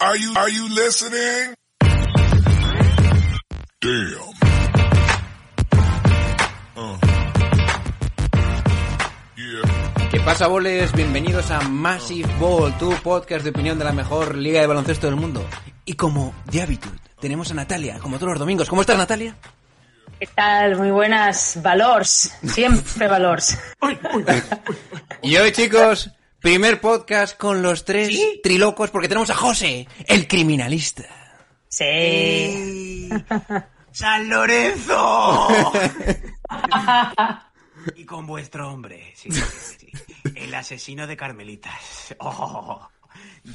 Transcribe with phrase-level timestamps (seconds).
[0.00, 1.54] Are you, are you listening?
[3.80, 4.30] Damn.
[6.76, 6.98] Uh.
[9.36, 10.08] Yeah.
[10.08, 10.92] ¿Qué pasa, boles?
[10.92, 15.16] Bienvenidos a Massive Ball, tu podcast de opinión de la mejor liga de baloncesto del
[15.16, 15.44] mundo.
[15.84, 18.68] Y como de hábitud, tenemos a Natalia, como todos los domingos.
[18.68, 19.34] ¿Cómo estás, Natalia?
[20.20, 20.76] ¿Qué tal?
[20.76, 21.58] Muy buenas.
[21.60, 22.32] Valors.
[22.44, 23.58] Siempre valors.
[25.22, 26.08] Y hoy, chicos,
[26.40, 31.04] primer podcast con los tres trilocos porque tenemos a José, el criminalista.
[31.68, 33.08] Sí.
[33.90, 35.48] ¡San Lorenzo!
[37.96, 39.42] y con vuestro hombre, sí, sí,
[39.78, 39.92] sí.
[40.34, 42.14] El asesino de Carmelitas.
[42.20, 42.88] Oh,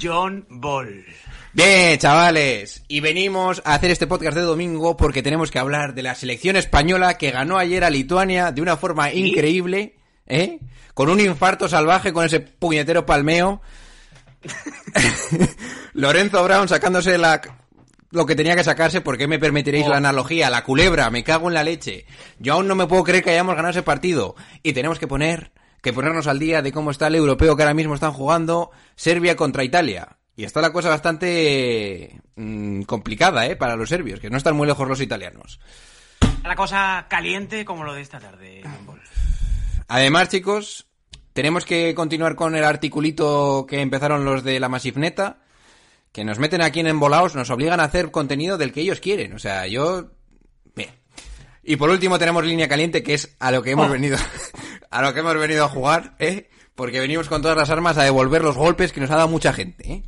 [0.02, 1.06] John Ball.
[1.54, 6.04] Bien, chavales, y venimos a hacer este podcast de domingo porque tenemos que hablar de
[6.04, 9.96] la selección española que ganó ayer a Lituania de una forma increíble,
[10.28, 10.60] ¿eh?
[10.94, 13.62] Con un infarto salvaje con ese puñetero palmeo.
[15.94, 17.42] Lorenzo Brown sacándose la
[18.14, 21.56] lo que tenía que sacarse, porque me permitiréis la analogía, la culebra, me cago en
[21.56, 22.06] la leche.
[22.38, 24.36] Yo aún no me puedo creer que hayamos ganado ese partido.
[24.62, 27.74] Y tenemos que poner, que ponernos al día de cómo está el europeo que ahora
[27.74, 30.18] mismo están jugando Serbia contra Italia.
[30.36, 33.56] Y está la cosa bastante mm, complicada, ¿eh?
[33.56, 35.60] Para los serbios, que no están muy lejos los italianos.
[36.44, 38.62] La cosa caliente como lo de esta tarde.
[39.88, 40.88] Además, chicos,
[41.34, 45.40] tenemos que continuar con el articulito que empezaron los de la Masifneta,
[46.12, 49.34] que nos meten aquí en embolaos, nos obligan a hacer contenido del que ellos quieren.
[49.34, 50.12] O sea, yo...
[50.76, 50.92] Bien.
[51.64, 54.18] Y por último tenemos línea caliente, que es a lo que hemos venido
[54.90, 56.50] a lo que hemos venido a jugar, ¿eh?
[56.76, 59.54] Porque venimos con todas las armas a devolver los golpes que nos ha dado mucha
[59.54, 60.04] gente, ¿eh?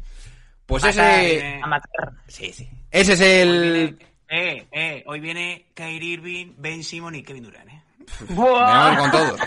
[0.66, 1.60] Pues ese...
[1.64, 2.14] A matar.
[2.28, 2.70] Sí, sí.
[2.92, 4.00] Ese es el...
[4.28, 7.82] Eh, eh, hoy viene Kyrie Irving, Ben Simon y Kevin Durant, eh.
[8.28, 9.40] Con todos.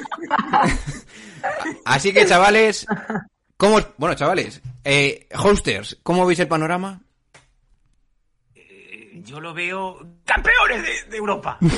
[1.84, 2.86] Así que, chavales,
[3.56, 3.78] ¿cómo?
[3.96, 7.00] Bueno, chavales, eh, hosters, ¿cómo veis el panorama?
[8.54, 11.58] Eh, Yo lo veo campeones de, de Europa.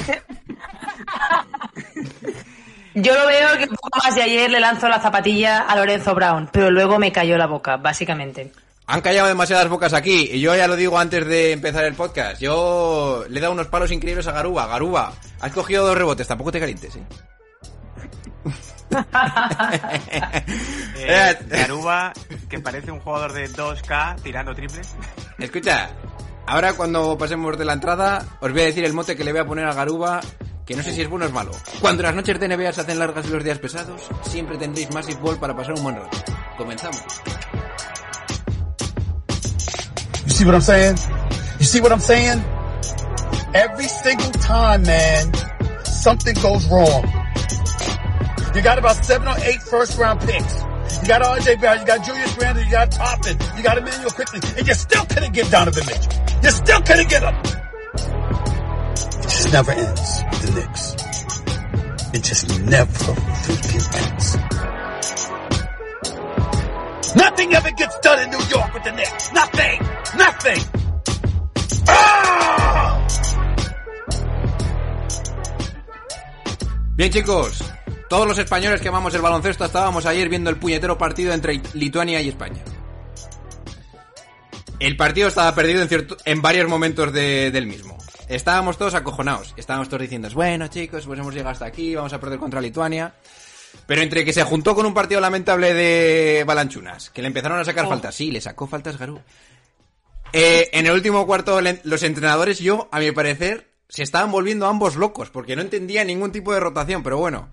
[2.94, 6.12] Yo lo veo que un poco más de ayer le lanzo la zapatilla a Lorenzo
[6.14, 8.52] Brown, pero luego me cayó la boca, básicamente.
[8.90, 12.40] Han callado demasiadas bocas aquí, y yo ya lo digo antes de empezar el podcast.
[12.40, 14.66] Yo le he dado unos palos increíbles a Garuba.
[14.66, 17.04] Garuba, has cogido dos rebotes, tampoco te calientes, ¿eh?
[20.96, 22.12] Eh, Garuba,
[22.48, 24.92] que parece un jugador de 2K tirando triples.
[25.38, 25.90] Escucha,
[26.48, 29.42] ahora cuando pasemos de la entrada, os voy a decir el mote que le voy
[29.42, 30.20] a poner a Garuba,
[30.66, 31.52] que no sé si es bueno o es malo.
[31.80, 35.20] Cuando las noches de NBA se hacen largas y los días pesados, siempre tendréis Massive
[35.20, 36.18] Ball para pasar un buen rato.
[36.58, 37.04] Comenzamos.
[40.30, 40.96] You see what I'm saying?
[41.58, 42.38] You see what I'm saying?
[43.52, 45.34] Every single time, man,
[45.84, 47.02] something goes wrong.
[48.54, 50.54] You got about seven or eight first round picks.
[51.02, 54.38] You got RJ Barrett, you got Julius Randle, you got Toppin, you got Emmanuel Quickly,
[54.56, 56.12] and you still couldn't get Donovan Mitchell.
[56.44, 57.34] You still couldn't get him.
[59.18, 60.94] It just never ends the Knicks.
[62.14, 63.12] It just never
[63.42, 64.59] freaking ends.
[67.16, 69.32] Nothing ever gets done in New York with the Knicks.
[69.32, 69.80] Nothing.
[70.16, 70.60] Nothing.
[71.88, 73.06] Ah!
[76.96, 77.64] Bien chicos,
[78.08, 81.74] todos los españoles que amamos el baloncesto estábamos ayer viendo el puñetero partido entre It-
[81.74, 82.62] Lituania y España.
[84.78, 87.96] El partido estaba perdido en, cierto, en varios momentos de- del mismo.
[88.28, 89.52] Estábamos todos acojonados.
[89.56, 93.14] Estábamos todos diciendo, bueno chicos, pues hemos llegado hasta aquí, vamos a perder contra Lituania.
[93.86, 97.64] Pero entre que se juntó con un partido lamentable de Balanchunas, que le empezaron a
[97.64, 99.20] sacar faltas, sí, le sacó faltas Garú.
[100.32, 104.96] Eh, en el último cuarto, los entrenadores, yo, a mi parecer, se estaban volviendo ambos
[104.96, 107.52] locos, porque no entendía ningún tipo de rotación, pero bueno.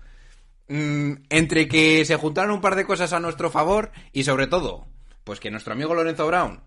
[0.68, 4.86] Mm, entre que se juntaron un par de cosas a nuestro favor, y sobre todo,
[5.24, 6.62] pues que nuestro amigo Lorenzo Brown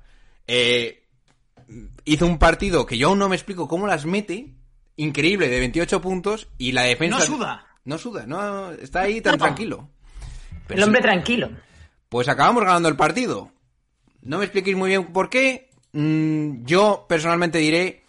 [0.47, 1.07] eh,
[2.03, 4.55] hizo un partido que yo aún no me explico cómo las mete,
[4.97, 7.19] increíble, de 28 puntos, y la defensa...
[7.19, 7.67] No suda.
[7.85, 9.37] No suda, no, está ahí tan No.
[9.39, 9.89] tranquilo.
[10.67, 11.03] Pero El hombre sí.
[11.07, 11.49] tranquilo.
[12.09, 13.51] Pues acabamos ganando el partido.
[14.21, 15.69] No me expliquéis muy bien por qué.
[15.93, 18.03] Mm, yo personalmente diré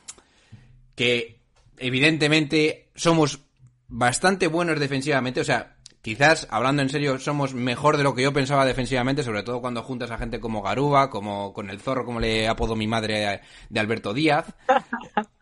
[0.94, 1.40] que
[1.78, 3.40] evidentemente somos
[3.88, 5.40] bastante buenos defensivamente.
[5.40, 9.42] O sea, quizás, hablando en serio, somos mejor de lo que yo pensaba defensivamente, sobre
[9.42, 12.86] todo cuando juntas a gente como Garuba, como con el zorro, como le apodo mi
[12.86, 13.40] madre
[13.70, 14.46] de Alberto Díaz.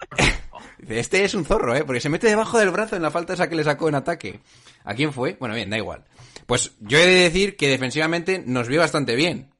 [0.80, 1.84] Dice, Este es un zorro, ¿eh?
[1.84, 4.40] Porque se mete debajo del brazo en la falta esa que le sacó en ataque.
[4.84, 5.36] ¿A quién fue?
[5.38, 6.04] Bueno, bien, da igual.
[6.46, 9.50] Pues yo he de decir que defensivamente nos vio bastante bien.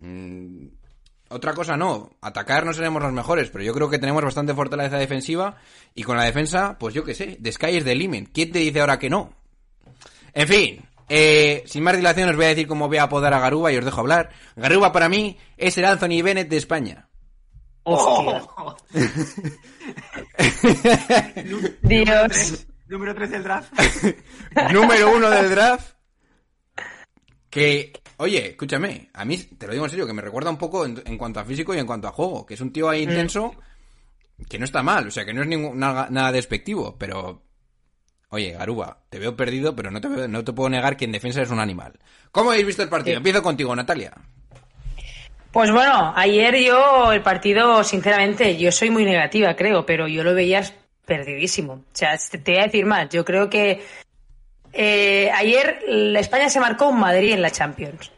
[0.00, 0.66] Mm,
[1.30, 4.98] otra cosa no, atacar no seremos los mejores, pero yo creo que tenemos bastante fortaleza
[4.98, 5.56] defensiva
[5.94, 8.30] y con la defensa, pues yo qué sé, the sky is the limit.
[8.32, 9.32] ¿Quién te dice ahora que no?
[10.32, 13.40] En fin, eh, sin más dilación os voy a decir cómo voy a apodar a
[13.40, 14.30] Garuba y os dejo hablar.
[14.56, 17.08] Garuba para mí es el Anthony Bennett de España.
[17.84, 18.42] Hostia.
[21.82, 22.66] Dios.
[22.88, 23.72] Número 3 del draft.
[24.72, 25.94] Número uno del draft.
[27.50, 30.84] Que, oye, escúchame, a mí, te lo digo en serio, que me recuerda un poco
[30.84, 33.02] en, en cuanto a físico y en cuanto a juego, que es un tío ahí
[33.04, 33.54] intenso,
[34.48, 37.44] que no está mal, o sea, que no es ningún, nada, nada despectivo, pero,
[38.30, 41.12] oye, Garuba, te veo perdido, pero no te, veo- no te puedo negar que en
[41.12, 41.96] defensa es un animal.
[42.32, 43.18] ¿Cómo habéis visto el partido?
[43.18, 44.12] Empiezo contigo, Natalia.
[45.54, 50.34] Pues bueno, ayer yo el partido, sinceramente, yo soy muy negativa, creo, pero yo lo
[50.34, 50.64] veía
[51.06, 51.74] perdidísimo.
[51.74, 53.08] O sea, te voy a decir más.
[53.10, 53.80] Yo creo que
[54.72, 58.10] eh, ayer la España se marcó un Madrid en la Champions.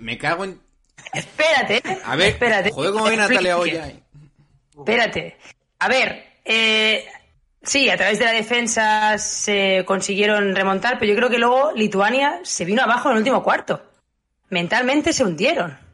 [0.00, 0.60] Me cago en...
[1.14, 1.82] Espérate.
[2.04, 2.72] A ver, espérate.
[2.72, 3.80] joder, cómo viene Natalia hoy.
[4.76, 5.38] Espérate.
[5.78, 7.06] A ver, eh,
[7.62, 12.40] sí, a través de la defensa se consiguieron remontar, pero yo creo que luego Lituania
[12.42, 13.82] se vino abajo en el último cuarto.
[14.50, 15.87] Mentalmente se hundieron.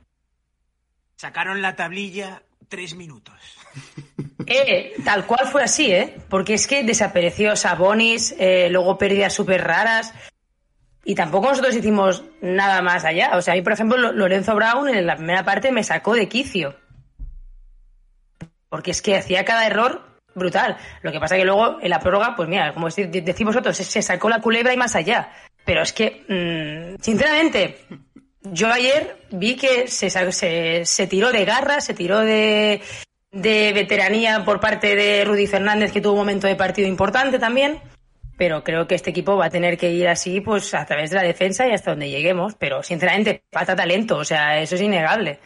[1.16, 3.34] Sacaron la tablilla tres minutos.
[4.46, 6.18] Eh, tal cual fue así, ¿eh?
[6.28, 10.12] Porque es que desapareció Sabonis, eh, luego pérdidas súper raras.
[11.02, 13.38] Y tampoco nosotros hicimos nada más allá.
[13.38, 16.12] O sea, a mí, por ejemplo, Lo- Lorenzo Brown en la primera parte me sacó
[16.12, 16.76] de quicio.
[18.68, 20.02] Porque es que hacía cada error
[20.34, 20.76] brutal.
[21.02, 24.02] Lo que pasa que luego en la prórroga, pues mira, como de- decimos nosotros, se
[24.02, 25.32] sacó la culebra y más allá.
[25.64, 26.24] Pero es que,
[26.98, 27.78] mm, sinceramente,
[28.44, 32.80] yo ayer vi que se, se, se tiró de garra, se tiró de,
[33.32, 37.80] de veteranía por parte de Rudy Fernández, que tuvo un momento de partido importante también.
[38.36, 41.16] Pero creo que este equipo va a tener que ir así, pues a través de
[41.16, 42.54] la defensa y hasta donde lleguemos.
[42.58, 45.38] Pero sinceramente, falta talento, o sea, eso es innegable.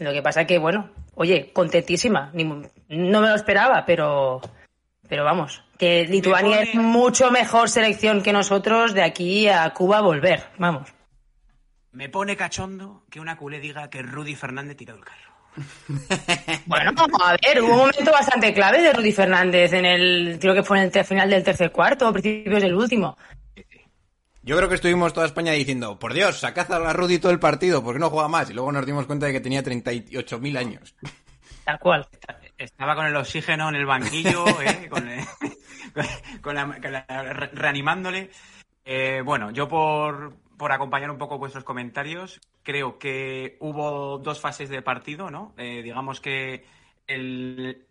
[0.00, 2.32] Lo que pasa que, bueno, oye, contentísima.
[2.34, 4.40] No me lo esperaba, pero,
[5.08, 10.00] pero vamos, que Lituania pone- es mucho mejor selección que nosotros de aquí a Cuba
[10.00, 10.42] volver.
[10.58, 10.88] Vamos.
[11.92, 15.32] Me pone cachondo que una culé diga que Rudy Fernández tiró el carro.
[16.66, 16.92] Bueno,
[17.22, 20.80] a ver, hubo un momento bastante clave de Rudy Fernández en el, creo que fue
[20.82, 23.16] en el final del tercer cuarto, o principios del último.
[24.42, 27.82] Yo creo que estuvimos toda España diciendo, por Dios, sacad a Rudy todo el partido,
[27.84, 28.48] ¿por qué no juega más?
[28.50, 30.94] Y luego nos dimos cuenta de que tenía 38.000 años.
[31.64, 32.08] Tal cual.
[32.56, 34.88] Estaba con el oxígeno en el banquillo, ¿eh?
[34.88, 35.24] con, el-
[36.40, 38.30] con la- con la- re- reanimándole.
[38.84, 44.68] Eh, bueno, yo por, por acompañar un poco vuestros comentarios, creo que hubo dos fases
[44.68, 45.54] de partido, ¿no?
[45.58, 46.64] Eh, digamos que
[47.08, 47.84] el,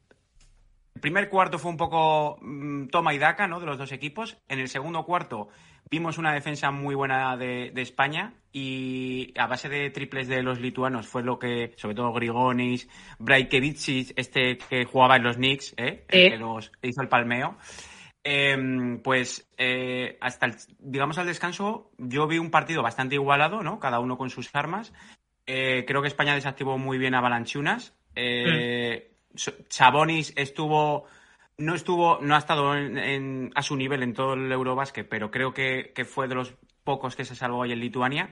[0.95, 3.59] el primer cuarto fue un poco mm, toma y daca, ¿no?
[3.59, 4.38] De los dos equipos.
[4.47, 5.50] En el segundo cuarto
[5.89, 10.62] vimos una defensa muy buena de, de España y a base de triples de los
[10.62, 12.88] lituanos fue lo que, sobre todo Grigonis,
[13.19, 16.06] Brajkevic, este que jugaba en los Knicks, ¿eh?
[16.07, 16.29] El Sí.
[16.29, 17.57] que los hizo el palmeo.
[18.23, 23.79] Em, pues eh, hasta el, digamos al descanso yo vi un partido bastante igualado, ¿no?
[23.79, 24.94] Cada uno con sus armas.
[25.47, 27.95] Eh, creo que España desactivó muy bien a Balanchunas.
[28.15, 29.12] Eh,
[29.69, 31.06] Sabonis estuvo
[31.57, 35.31] no estuvo no ha estado en- en- a su nivel en todo el Eurobasket, pero
[35.31, 38.31] creo que, que fue de los pocos que se salvó hoy en Lituania.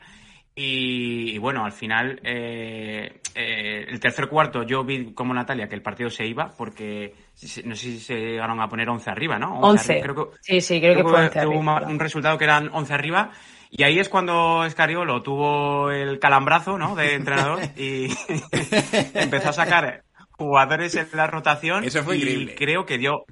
[0.61, 5.75] Y, y bueno, al final, eh, eh, el tercer cuarto, yo vi como Natalia que
[5.75, 9.39] el partido se iba, porque se- no sé si se llegaron a poner 11 arriba,
[9.39, 9.57] ¿no?
[9.61, 9.93] 11.
[9.93, 11.89] arriba, creo que, Sí, sí, creo que fue 11 hubo arriba.
[11.89, 13.31] un resultado que eran 11 arriba.
[13.71, 16.93] Y ahí es cuando Escariolo tuvo el calambrazo, ¿no?
[16.95, 18.09] De entrenador y
[19.13, 21.85] empezó a sacar jugadores en la rotación.
[21.85, 22.55] Eso fue y increíble.
[22.55, 23.23] Creo que dio,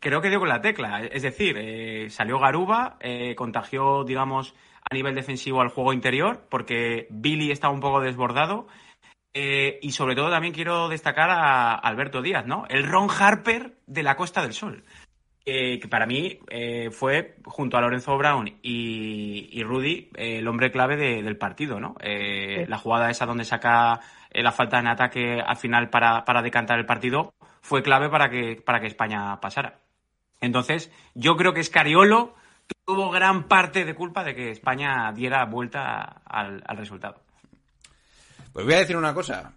[0.00, 1.04] creo que dio con la tecla.
[1.04, 4.54] Es decir, eh, salió Garuba, eh, contagió, digamos,
[4.88, 8.66] a nivel defensivo al juego interior, porque Billy estaba un poco desbordado.
[9.34, 12.64] Eh, y sobre todo también quiero destacar a Alberto Díaz, ¿no?
[12.70, 14.84] El Ron Harper de la Costa del Sol.
[15.44, 20.48] Eh, que para mí eh, fue, junto a Lorenzo Brown y, y Rudy, eh, el
[20.48, 21.94] hombre clave de- del partido, ¿no?
[22.02, 22.64] Sí.
[22.66, 24.00] La jugada esa donde saca
[24.32, 28.56] la falta en ataque al final para, para decantar el partido fue clave para que,
[28.56, 29.80] para que España pasara.
[30.40, 32.34] Entonces, yo creo que Scariolo
[32.84, 37.20] tuvo gran parte de culpa de que España diera vuelta al, al resultado.
[38.52, 39.52] Pues voy a decir una cosa.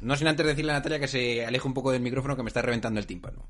[0.00, 2.48] No sin antes decirle a Natalia que se aleje un poco del micrófono que me
[2.48, 3.48] está reventando el tímpano.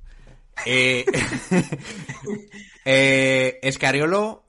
[0.64, 1.04] Eh,
[2.84, 4.45] eh, Escariolo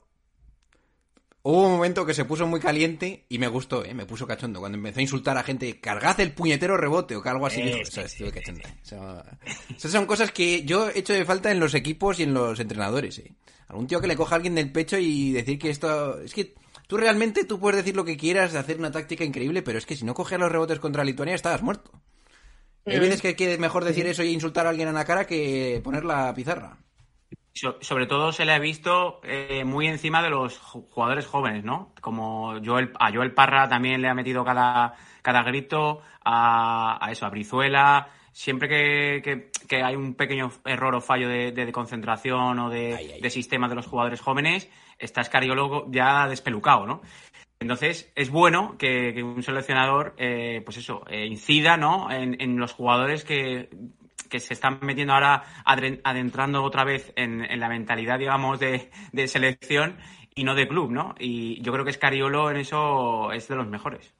[1.50, 3.94] Hubo un momento que se puso muy caliente y me gustó, ¿eh?
[3.94, 4.60] Me puso cachondo.
[4.60, 7.62] Cuando empezó a insultar a gente, cargad el puñetero rebote o que algo así.
[7.62, 7.78] dijo.
[7.80, 8.68] O sea, estuve cachondo.
[8.68, 9.24] O sea,
[9.74, 12.60] esas son cosas que yo he hecho de falta en los equipos y en los
[12.60, 13.32] entrenadores, ¿eh?
[13.68, 16.20] Algún tío que le coja a alguien del pecho y decir que esto...
[16.20, 16.54] Es que
[16.86, 19.96] tú realmente tú puedes decir lo que quieras, hacer una táctica increíble, pero es que
[19.96, 21.90] si no coges los rebotes contra Lituania estabas muerto.
[22.84, 25.80] Hay veces que es mejor decir eso y insultar a alguien en la cara que
[25.82, 26.76] poner la pizarra.
[27.54, 31.64] So- sobre todo se le ha visto eh, muy encima de los ju- jugadores jóvenes,
[31.64, 31.92] ¿no?
[32.00, 37.26] Como Joel, a Joel Parra también le ha metido cada, cada grito, a, a eso,
[37.26, 38.08] a Brizuela.
[38.32, 42.70] Siempre que, que- que hay un pequeño error o fallo de, de- de concentración o
[42.70, 43.20] de, Ay, ay.
[43.20, 47.00] de sistema de los jugadores jóvenes, está Escariolo ya despelucado, ¿no?
[47.60, 52.08] Entonces, es bueno que, que un seleccionador, eh, pues eso, eh, incida, ¿no?
[52.12, 53.68] En, en los jugadores que,
[54.28, 58.90] que se están metiendo ahora, adentrando otra vez en, la mentalidad, digamos, de,
[59.28, 59.96] selección
[60.34, 61.14] y no de club, ¿no?
[61.18, 64.14] Y yo creo que Scariolo en eso es de los mejores.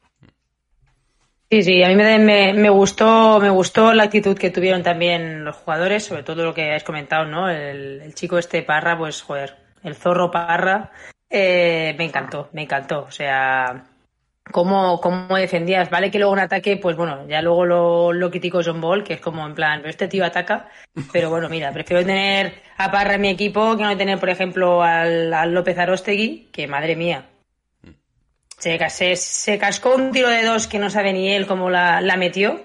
[1.50, 5.57] Sí, sí, a mí me, me, gustó me gustó la actitud que tuvieron también los
[5.57, 7.49] jugadores, sobre todo lo que has comentado, ¿no?
[7.49, 10.93] El, el chico este Parra, pues, joder, el zorro Parra,
[11.31, 13.03] eh, me encantó, me encantó.
[13.03, 13.85] O sea,
[14.50, 18.61] cómo, cómo defendías, vale que luego un ataque, pues bueno, ya luego lo, lo criticó
[18.64, 20.69] John Ball, que es como en plan, pero este tío ataca,
[21.12, 24.83] pero bueno, mira, prefiero tener a Parra en mi equipo que no tener, por ejemplo,
[24.83, 27.26] al, al López Arostegui, que madre mía,
[28.59, 32.00] se, se, se cascó un tiro de dos que no sabe ni él cómo la,
[32.00, 32.62] la metió.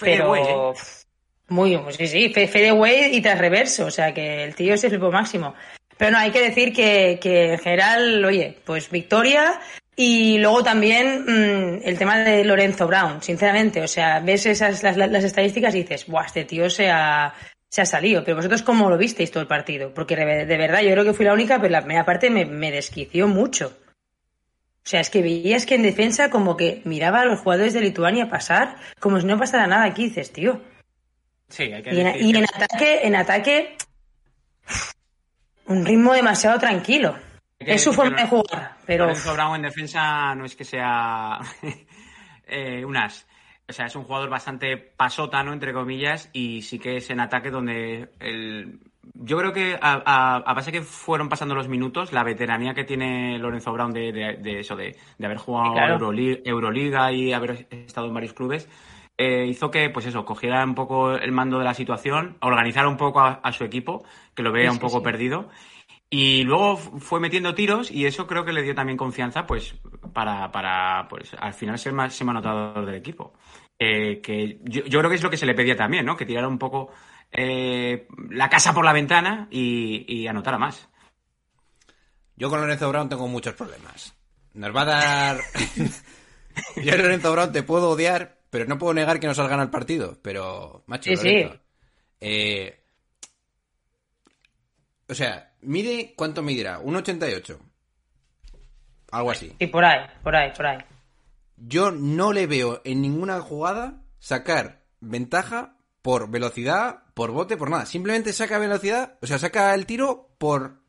[0.00, 0.34] Pero.
[0.36, 0.72] ¿eh?
[0.72, 1.04] pf,
[1.48, 3.84] Muy, sí, sí, fe- fadeaway y tras reverso.
[3.86, 5.54] O sea que el tío es el flipo máximo.
[5.98, 9.60] Pero no, hay que decir que, que en general, oye, pues victoria.
[9.96, 13.80] Y luego también mm, el tema de Lorenzo Brown, sinceramente.
[13.82, 17.32] O sea, ves esas las, las estadísticas y dices, ¡buah, este tío se ha,
[17.68, 18.24] se ha salido!
[18.24, 19.94] Pero vosotros, ¿cómo lo visteis todo el partido?
[19.94, 22.44] Porque de, de verdad, yo creo que fui la única, pero la primera parte me,
[22.44, 23.76] me desquició mucho.
[24.84, 27.80] O sea, es que veías que en defensa como que miraba a los jugadores de
[27.80, 30.60] Lituania pasar como si no pasara nada aquí, dices, tío.
[31.48, 33.76] Sí, hay que Y en, y en ataque, en ataque,
[35.66, 37.16] un ritmo demasiado tranquilo.
[37.66, 41.38] Es su forma de jugar, pero Lorenzo Brown en defensa no es que sea
[42.46, 43.26] eh, un as.
[43.68, 45.52] O sea, es un jugador bastante pasota, ¿no?
[45.54, 48.78] Entre comillas, y sí que es en ataque donde el...
[49.14, 52.84] Yo creo que a, a- a base que fueron pasando los minutos, la veteranía que
[52.84, 55.98] tiene Lorenzo Brown de, de- de eso, de, de haber jugado Sí, claro.
[55.98, 58.68] Euroli- Euroliga y haber estado en varios clubes,
[59.16, 62.96] eh, hizo que, pues eso, cogiera un poco el mando de la situación, organizara un
[62.96, 64.04] poco a, a su equipo,
[64.34, 65.04] que lo veía Sí, un poco sí.
[65.04, 65.48] perdido.
[66.16, 69.74] Y luego fue metiendo tiros y eso creo que le dio también confianza, pues,
[70.12, 73.32] para, para pues, al final ser más ser anotador del equipo.
[73.76, 76.16] Eh, que yo, yo creo que es lo que se le pedía también, ¿no?
[76.16, 76.92] Que tirara un poco
[77.32, 80.88] eh, la casa por la ventana y, y anotara más.
[82.36, 84.16] Yo con Lorenzo Brown tengo muchos problemas.
[84.52, 85.40] Nos va a dar...
[86.76, 90.16] Yo Lorenzo Brown te puedo odiar, pero no puedo negar que nos salgan al partido.
[90.22, 91.42] Pero, macho, Sí, sí.
[91.42, 91.60] Lorenzo,
[92.20, 92.83] eh,
[95.08, 96.14] O sea, mide...
[96.16, 96.78] ¿Cuánto medirá?
[96.78, 97.58] ¿Un 88?
[99.12, 99.54] Algo así.
[99.58, 100.78] sí, por ahí, por ahí, por ahí.
[101.56, 107.86] Yo no le veo en ninguna jugada sacar ventaja por velocidad, por bote, por nada.
[107.86, 110.82] Simplemente saca velocidad, o sea, saca el tiro por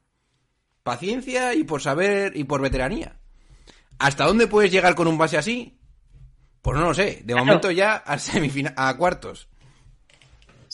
[0.83, 3.19] paciencia y por saber y por veteranía.
[3.99, 5.79] ¿Hasta dónde puedes llegar con un base así?
[6.61, 7.21] Pues no lo sé.
[7.23, 8.17] De momento ya a
[8.75, 9.49] a cuartos.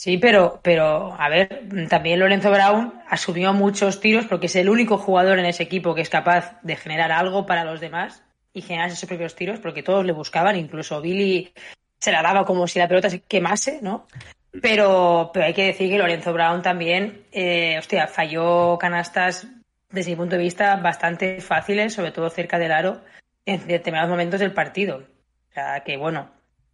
[0.02, 4.98] Sí, pero, pero, a ver, también Lorenzo Brown asumió muchos tiros porque es el único
[4.98, 8.90] jugador en ese equipo que es capaz de generar algo para los demás y generar
[8.90, 11.54] esos propios tiros porque todos le buscaban, incluso Billy
[12.00, 14.08] se la daba como si la pelota se quemase, ¿no?
[14.60, 19.46] Pero, pero hay que decir que Lorenzo Brown también, eh, hostia, falló canastas
[19.92, 23.02] desde mi punto de vista bastante fáciles, sobre todo cerca del aro,
[23.46, 25.04] en determinados momentos del partido.
[25.52, 26.32] O sea, que bueno,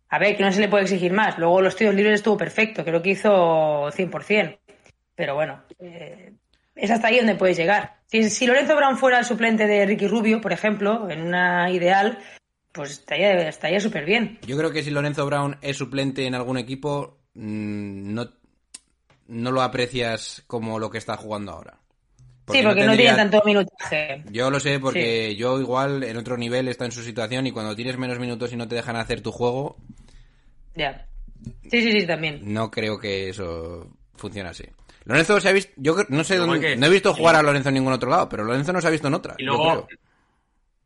[0.10, 1.38] a ver, que no se le puede exigir más.
[1.38, 4.58] Luego los tiros libres estuvo perfecto, creo que hizo 100%.
[5.16, 6.34] Pero bueno, eh,
[6.76, 7.98] es hasta ahí donde puedes llegar.
[8.08, 12.20] Si, Lorenzo Brown fuera el suplente de Ricky Rubio, por ejemplo, en una ideal,
[12.72, 14.40] pues estaría, estaría súper bien.
[14.46, 18.14] Yo creo que si Lorenzo Brown es suplente en algún equipo, mm,
[19.28, 21.80] no lo aprecias como lo que está jugando ahora.
[22.54, 24.24] Sí, porque no tendría- tiene tanto minutaje.
[24.32, 27.76] Yo lo sé porque yo igual en otro nivel está en su situación y cuando
[27.76, 29.78] tienes menos minutos y no te dejan hacer tu juego,
[30.76, 31.08] Ya.
[31.70, 32.40] Sí, sí, sí, también.
[32.44, 34.66] no creo que eso funcione así.
[35.06, 37.70] Lorenzo se ha visto, yo no sé dónde, que- no he visto jugar a Lorenzo
[37.70, 39.36] en ningún otro lado, pero Lorenzo no se ha visto en otra.
[39.38, 40.00] Y yo luego, creo.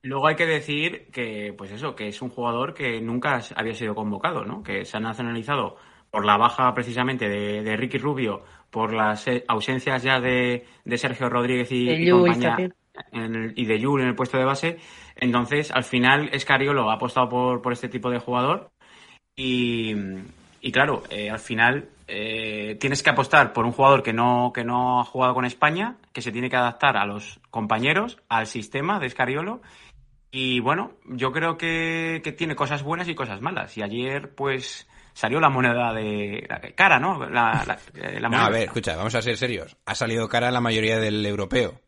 [0.04, 3.96] luego hay que decir que, pues eso, que es un jugador que nunca había sido
[3.96, 4.62] convocado, ¿no?
[4.62, 5.78] Que se ha nacionalizado
[6.12, 10.98] por la baja precisamente de, de Ricky Rubio, por las eh, ausencias ya de, de
[10.98, 12.50] Sergio Rodríguez y, De y Lluís compañía.
[12.50, 12.74] también.
[13.12, 14.78] en el- y de Jul en el puesto de base.
[15.16, 18.72] Entonces, al final, Escariolo ha apostado por, por este tipo de jugador.
[19.36, 19.96] Y,
[20.62, 24.64] y claro, eh, al final eh, tienes que apostar por un jugador que no, que
[24.64, 29.00] no ha jugado con España, que se tiene que adaptar a los compañeros, al sistema
[29.00, 29.62] de Escariolo.
[30.32, 33.78] Y bueno, yo creo que, que tiene cosas buenas y cosas malas.
[33.78, 37.26] Y ayer, pues, salió la moneda de la cara, ¿no?
[37.30, 38.46] La, la- eh, la No, moneda.
[38.46, 39.78] a ver, escucha, vamos a ser serios.
[39.86, 41.80] Ha salido cara la mayoría del europeo.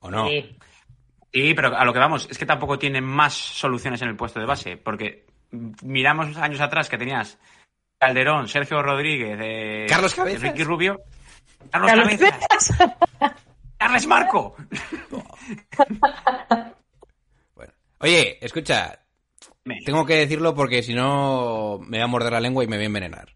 [0.00, 0.28] ¿O no?
[0.28, 0.56] Sí.
[1.32, 4.40] Sí, pero a lo que vamos, es que tampoco tienen más soluciones en el puesto
[4.40, 5.26] de base, porque
[5.82, 7.38] miramos años atrás que tenías
[7.98, 10.42] Calderón, Sergio Rodríguez, eh, Carlos Cabezas.
[10.42, 11.00] Ricky Rubio,
[11.70, 12.72] Carlos, Carlos Cabezas,
[13.76, 14.56] Carles Marco.
[17.54, 17.72] Bueno.
[17.98, 18.99] Oye, escucha,
[19.84, 22.84] Tengo que decirlo porque si no me va a morder la lengua y me voy
[22.84, 23.34] a envenenar.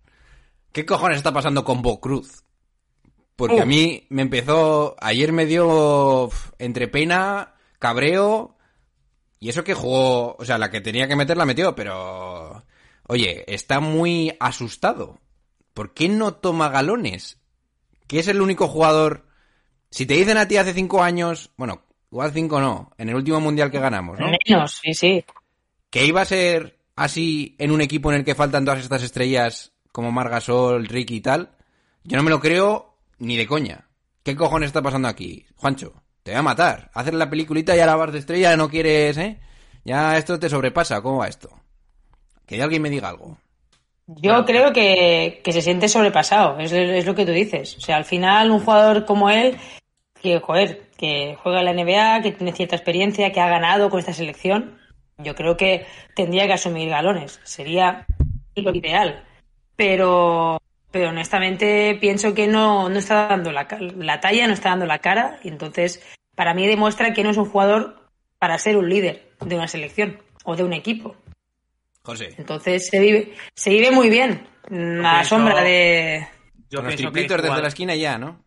[0.72, 2.44] ¿Qué cojones está pasando con Bo Cruz?
[3.36, 3.62] Porque Uh.
[3.62, 4.96] a mí me empezó.
[5.00, 8.56] Ayer me dio entre pena, cabreo.
[9.40, 10.36] Y eso que jugó.
[10.38, 12.64] O sea, la que tenía que meter la metió, pero.
[13.06, 15.18] Oye, está muy asustado.
[15.74, 17.38] ¿Por qué no toma galones?
[18.06, 19.26] Que es el único jugador.
[19.90, 21.50] Si te dicen a ti hace cinco años.
[21.56, 22.90] Bueno, igual cinco no.
[22.98, 24.26] En el último mundial que ganamos, ¿no?
[24.46, 25.24] Menos, sí, sí.
[25.94, 29.74] Que iba a ser así en un equipo en el que faltan todas estas estrellas
[29.92, 31.50] como Margasol, Ricky y tal,
[32.02, 33.86] yo no me lo creo ni de coña.
[34.24, 35.46] ¿Qué cojones está pasando aquí?
[35.54, 35.92] Juancho,
[36.24, 36.90] te voy a matar.
[36.94, 39.38] Hacer la peliculita y ahora vas de estrella, no quieres, ¿eh?
[39.84, 41.50] Ya esto te sobrepasa, ¿cómo va esto?
[42.44, 43.38] Que alguien me diga algo.
[44.08, 47.76] Yo creo que, que se siente sobrepasado, es, es lo que tú dices.
[47.76, 49.58] O sea, al final un jugador como él,
[50.20, 54.00] que, joder, que juega en la NBA, que tiene cierta experiencia, que ha ganado con
[54.00, 54.82] esta selección,
[55.18, 57.40] yo creo que tendría que asumir galones.
[57.44, 58.06] Sería
[58.56, 59.25] lo ideal.
[59.76, 63.66] Pero, pero honestamente pienso que no, no está dando la,
[63.97, 65.38] la talla, no está dando la cara.
[65.42, 66.02] Y entonces,
[66.35, 70.21] para mí demuestra que no es un jugador para ser un líder de una selección
[70.44, 71.16] o de un equipo.
[72.02, 74.47] José, Entonces se vive, se vive muy bien.
[74.71, 76.26] A la pienso- sombra de.
[76.71, 78.43] Yo con los pienso, que hay triplitos desde la esquina ya, ¿no?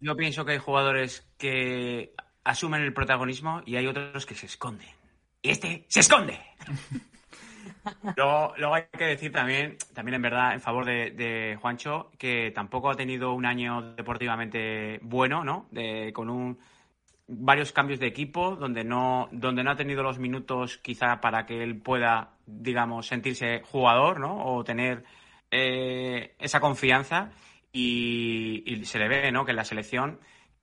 [0.00, 2.12] yo pienso que hay jugadores que
[2.44, 4.88] asumen el protagonismo y hay otros que se esconden.
[5.42, 6.38] Y este se esconde.
[8.16, 12.52] Luego, luego hay que decir también, también en verdad, en favor de, de Juancho, que
[12.54, 15.66] tampoco ha tenido un año deportivamente bueno, ¿no?
[15.72, 16.58] De- con un
[17.26, 21.62] varios cambios de equipo donde no donde no ha tenido los minutos quizá para que
[21.62, 25.04] él pueda digamos sentirse jugador no o tener
[25.50, 27.30] eh, esa confianza
[27.72, 30.18] y, y se le ve no que en la selección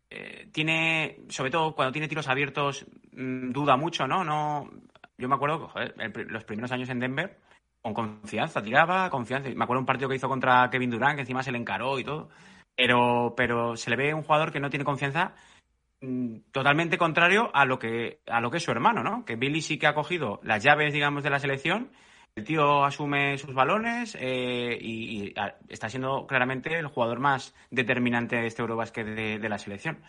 [0.10, 4.70] eh, tiene sobre todo cuando tiene tiros abiertos mm, duda mucho no no
[5.18, 7.38] yo me acuerdo joder, el los primeros años en Denver
[7.82, 11.44] con confianza tiraba confianza me acuerdo un partido que hizo contra Kevin Durant que encima
[11.44, 12.30] se le encaró y todo
[12.80, 15.34] pero pero se le ve un jugador que no tiene confianza
[16.00, 19.26] mm, totalmente contrario a lo que a lo que es su hermano, ¿no?
[19.26, 21.92] Que Billy sí que ha cogido las llaves, digamos, de la selección.
[22.36, 25.34] El tío asume sus balones eh, y, y,
[25.68, 30.02] está siendo claramente el jugador más determinante de este Eurobasket de, de la selección.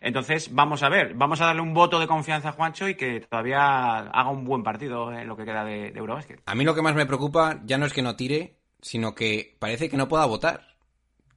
[0.00, 3.20] Entonces, vamos a ver, vamos a darle un voto de confianza a Juancho y que
[3.20, 6.42] todavía haga un buen partido en lo que queda de, de Eurobasket.
[6.44, 9.56] A mí lo que más me preocupa ya no es que no tire, sino que
[9.58, 10.76] parece que no pueda votar.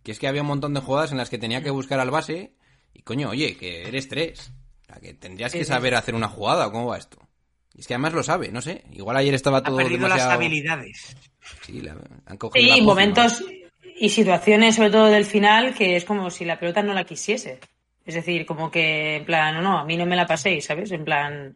[0.03, 2.11] Que es que había un montón de jugadas en las que tenía que buscar al
[2.11, 2.53] base
[2.93, 4.51] y coño, oye, que eres tres.
[4.81, 7.26] O sea, que tendrías que saber hacer una jugada, ¿o ¿cómo va esto?
[7.77, 8.83] Y es que además lo sabe, no sé.
[8.91, 10.29] Igual ayer estaba Ha todo perdido demasiado...
[10.31, 11.17] las habilidades.
[11.61, 13.43] Sí, la- han cogido la Sí, momentos
[13.99, 17.59] y situaciones, sobre todo del final, que es como si la pelota no la quisiese.
[18.05, 20.91] Es decir, como que en plan, no, no, a mí no me la paséis, ¿sabes?
[20.91, 21.55] En plan,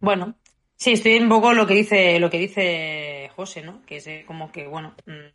[0.00, 0.34] bueno,
[0.76, 3.82] sí, estoy un poco lo que dice, lo que dice José, ¿no?
[3.86, 5.32] Que es eh, como que, bueno, mm,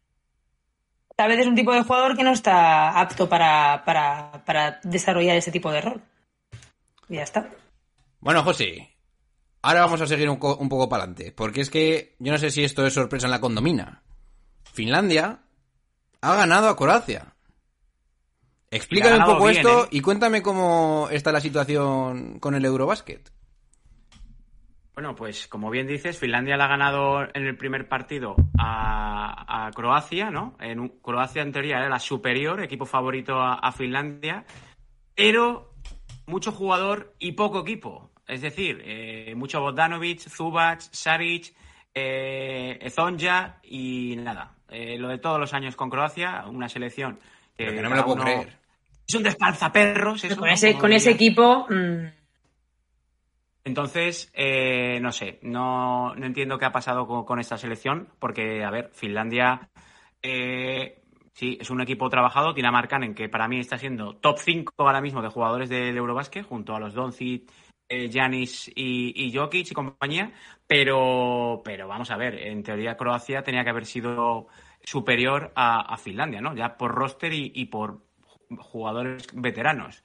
[1.16, 5.36] tal vez es un tipo de jugador que no está apto para, para, para desarrollar
[5.38, 6.02] ese tipo de rol.
[7.10, 7.50] Y ya está.
[8.20, 8.91] Bueno, José,
[9.62, 12.52] ahora vamos a seguir un, un poco para adelante, porque es que yo no sé
[12.52, 14.04] si esto es sorpresa en la condomina.
[14.74, 15.42] Finlandia
[16.22, 17.36] ha ganado a Croacia.
[18.70, 19.88] Explícame un poco bien, esto ¿eh?
[19.92, 23.32] y cuéntame cómo está la situación con el Eurobasket.
[24.94, 29.72] Bueno, pues como bien dices, Finlandia le ha ganado en el primer partido a, a
[29.72, 30.56] Croacia, ¿no?
[30.60, 34.46] En Croacia en teoría era la superior, equipo favorito a, a Finlandia,
[35.16, 35.74] pero
[36.28, 38.11] mucho jugador y poco equipo.
[38.32, 41.54] Es decir, eh, mucho Bogdanovic, Zubac, Saric,
[41.94, 44.56] eh, Ezonja y nada.
[44.70, 47.18] Eh, lo de todos los años con Croacia, una selección
[47.58, 48.58] que, Pero que no me lo puedo uno- creer.
[49.06, 50.24] Es un despalzaperros.
[50.24, 52.06] eso, con ese, con equipo, mm,
[53.66, 58.64] Entonces, eh, no sé, no, no entiendo qué ha pasado con, con esta selección, porque,
[58.64, 59.70] a ver, Finlandia,
[60.22, 60.98] eh,
[61.34, 64.74] Sí, es un equipo trabajado, tiene a Markkanen, que para mí está siendo top 5
[64.78, 67.50] ahora mismo de jugadores del Eurobasket, junto a los Doncic,
[67.92, 70.34] eh, Giannis y, y Jokic y compañía,
[70.66, 74.48] pero, pero vamos a ver, en teoría Croacia tenía que haber sido
[74.84, 76.56] superior a, a Finlandia, ¿no?
[76.56, 78.04] Ya por roster y, y por
[78.58, 80.04] jugadores veteranos.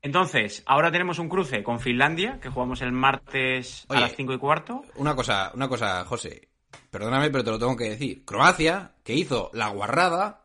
[0.00, 3.98] Entonces, ahora tenemos un cruce con Finlandia, que jugamos el martes Oye.
[3.98, 4.82] a las 5 y cuarto.
[4.96, 6.48] Una cosa, una cosa, José.
[6.90, 8.24] Perdóname, pero te lo tengo que decir.
[8.24, 10.44] Croacia, que hizo la guarrada,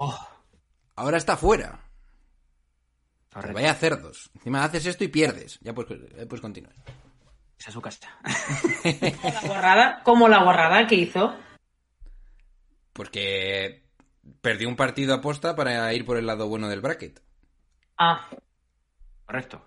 [0.00, 0.16] Oh,
[0.94, 1.87] ahora está fuera.
[3.40, 3.54] Correcto.
[3.54, 4.30] Vaya cerdos.
[4.34, 5.58] Encima haces esto y pierdes.
[5.60, 6.74] Ya puedes, ya puedes continuar.
[7.58, 8.08] Esa es su casa.
[8.84, 11.34] La guarrada, como la guarrada que hizo.
[12.92, 13.84] Porque
[14.40, 17.20] perdió un partido aposta para ir por el lado bueno del bracket.
[17.98, 18.28] Ah,
[19.28, 19.62] Correcto.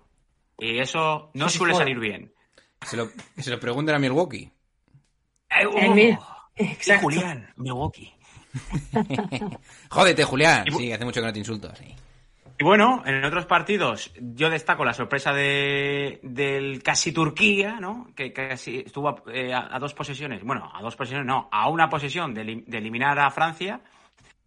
[0.58, 2.32] Y eso no Sí, suele salir bien.
[2.84, 3.08] Se lo,
[3.38, 4.52] se lo pregunten a Milwaukee.
[5.50, 6.18] Eh, oh, y
[6.56, 7.04] Exacto.
[7.04, 8.12] Julián, Milwaukee.
[9.90, 10.64] Jódete, Julián.
[10.66, 11.94] Y Sí, hace mucho que no te insulto así.
[12.58, 18.08] Y bueno, en otros partidos yo destaco la sorpresa de, del casi Turquía, ¿no?
[18.14, 21.88] Que casi estuvo a, eh, a- dos posesiones, bueno, a dos posesiones no, a una
[21.88, 23.80] posesión de, elim- de eliminar a Francia.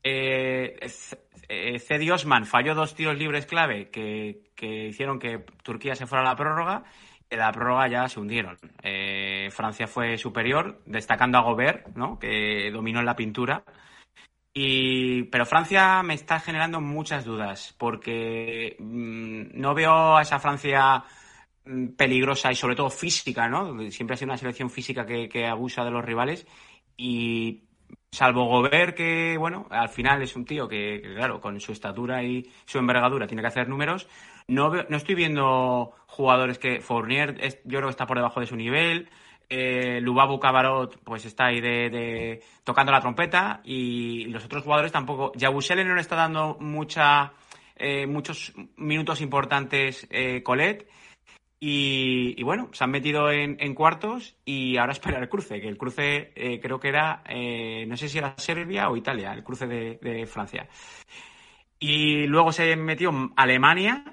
[0.04, 1.18] Eh, C-
[1.50, 6.22] eh, Cedi Osman falló dos tiros libres clave que, que hicieron que Turquía se fuera
[6.24, 6.84] a la prórroga.
[7.30, 8.58] En la prórroga ya se hundieron.
[8.84, 12.18] Eh, Francia fue superior, destacando a Gobert, ¿no?
[12.20, 13.64] Que dominó en la pintura.
[14.58, 21.04] Y, pero Francia me está generando muchas dudas porque mm, no veo a esa Francia
[21.66, 23.78] mm, peligrosa y sobre todo física, ¿no?
[23.92, 26.48] Siempre ha sido una selección física que, abusa de los rivales
[26.98, 27.64] y
[28.12, 32.50] salvo Gobert que, bueno, al final es un tío que, claro, con su estatura y
[32.66, 34.08] su envergadura tiene que hacer números,
[34.48, 38.48] no, veo- no estoy viendo jugadores que Fournier yo creo que está por debajo de
[38.48, 39.10] su nivel,
[39.50, 41.62] eh, Lubabu Cabarot pues está ahí
[42.64, 45.32] tocando la trompeta y los otros jugadores tampoco.
[45.36, 46.58] Yabusele no le está dando
[47.78, 50.88] eh, muchos minutos importantes eh, Colet
[51.60, 56.32] y, bueno, se han metido en, cuartos y ahora espera el cruce, que el cruce
[56.36, 60.28] eh, creo que era, eh, no sé si era Serbia o Italia, el cruce de,
[60.28, 60.68] Francia.
[61.80, 64.04] Y luego se metió Alemania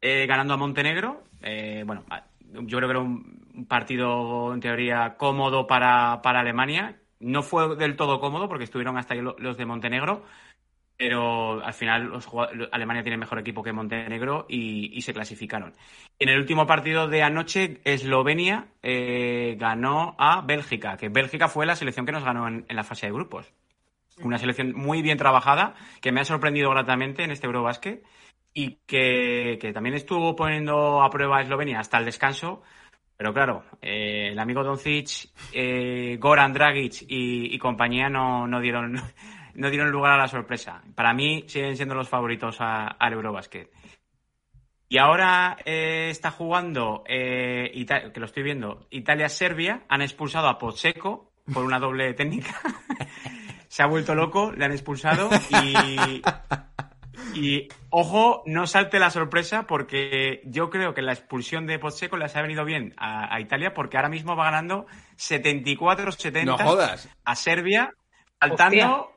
[0.00, 1.24] ganando a Montenegro.
[1.40, 2.04] Bueno,
[2.52, 7.00] yo creo que era un partido en teoría cómodo para, para Alemania.
[7.20, 10.24] No fue del todo cómodo porque estuvieron hasta ahí lo- los de Montenegro,
[10.96, 12.12] pero al final
[12.72, 15.74] Alemania tiene mejor equipo que Montenegro y, y se clasificaron.
[16.18, 21.76] En el último partido de anoche, Eslovenia eh, ganó a Bélgica, que Bélgica fue la
[21.76, 23.52] selección que nos ganó en, en la fase de grupos.
[24.22, 28.04] Una selección muy bien trabajada, que me ha sorprendido gratamente en este Eurobasket
[28.54, 32.62] y que, también estuvo poniendo a prueba a Eslovenia hasta el descanso.
[33.16, 39.00] Pero claro, eh, el amigo Doncic, eh, Goran Dragic y, compañía no, no dieron
[39.54, 40.82] no dieron lugar a la sorpresa.
[40.94, 43.70] Para mí siguen siendo los favoritos al Eurobasket.
[44.88, 49.84] Y ahora eh, está jugando, eh, que lo estoy viendo, Italia-Serbia.
[49.88, 52.54] Han expulsado a Pocheco por una doble técnica.
[53.68, 55.30] Se ha vuelto loco, le han expulsado
[55.62, 56.20] y,
[57.34, 62.34] y ojo, no salte la sorpresa porque yo creo que la expulsión de Pocheco les
[62.36, 66.56] ha venido bien a, a Italia porque ahora mismo va ganando 74-70 No
[67.24, 67.92] a Serbia,
[68.40, 69.12] saltando,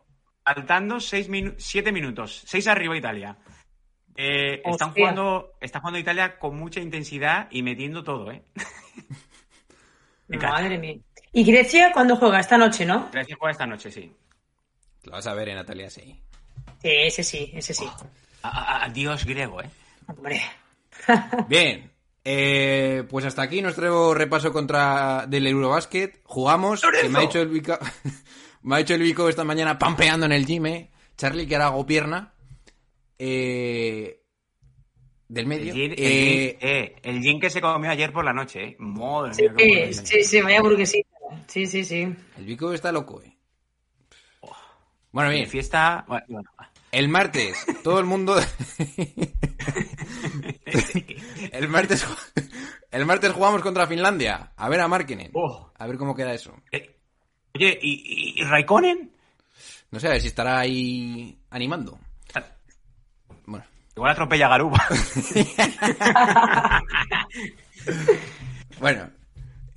[0.46, 3.38] saltando 7 minutos, 6 arriba Italia.
[4.18, 8.44] Eh, están jugando, está jugando Italia con mucha intensidad y metiendo todo, ¿eh?
[10.28, 10.96] Me madre mía.
[11.34, 12.40] ¿Y Grecia cuándo juega?
[12.40, 13.10] Esta noche, ¿no?
[13.12, 14.16] Grecia juega esta noche, sí.
[15.04, 16.20] Lo vas a ver, eh, Natalia, sí.
[16.82, 17.86] Sí, ese sí, ese sí.
[18.44, 19.70] A- Adiós griego, ¿eh?
[20.08, 20.42] Hombre.
[21.50, 21.92] Bien.
[22.24, 26.22] eh, pues hasta aquí nuestro repaso contra del Eurobasket.
[26.24, 26.82] Jugamos.
[27.02, 27.78] Que me ha hecho el Vico,
[28.64, 30.90] me ha hecho el Vico esta mañana pampeando en el gym, eh.
[31.18, 32.34] Charlie, que ahora hago pierna.
[33.18, 34.22] Eh,
[35.28, 35.74] del El medio.
[35.74, 38.76] el, Eh, gin- eh, el gin que se comió ayer por la noche, ¿eh?
[38.80, 41.10] Madre mía, Sí, lo sí, sí, vaya burguesita.
[41.48, 42.02] Sí, sí, sí.
[42.38, 43.35] el Vico está loco, eh.
[45.16, 45.48] Bueno, bien.
[45.48, 46.04] fiesta.
[46.10, 46.44] Bueno.
[46.92, 48.36] El martes, todo el mundo.
[51.54, 52.06] el martes,
[52.92, 54.52] el martes jugamos contra Finlandia.
[54.58, 55.32] A ver a Markkinen.
[55.34, 55.72] Oh.
[55.78, 56.54] A ver cómo queda eso.
[56.70, 56.98] Eh,
[57.54, 59.10] Oye, ¿y, y, y Raikkonen?
[59.92, 61.98] No sé, a ver si estará ahí animando.
[63.46, 63.64] Bueno,
[63.96, 64.86] Igual atropella a Garuba.
[68.82, 69.10] bueno.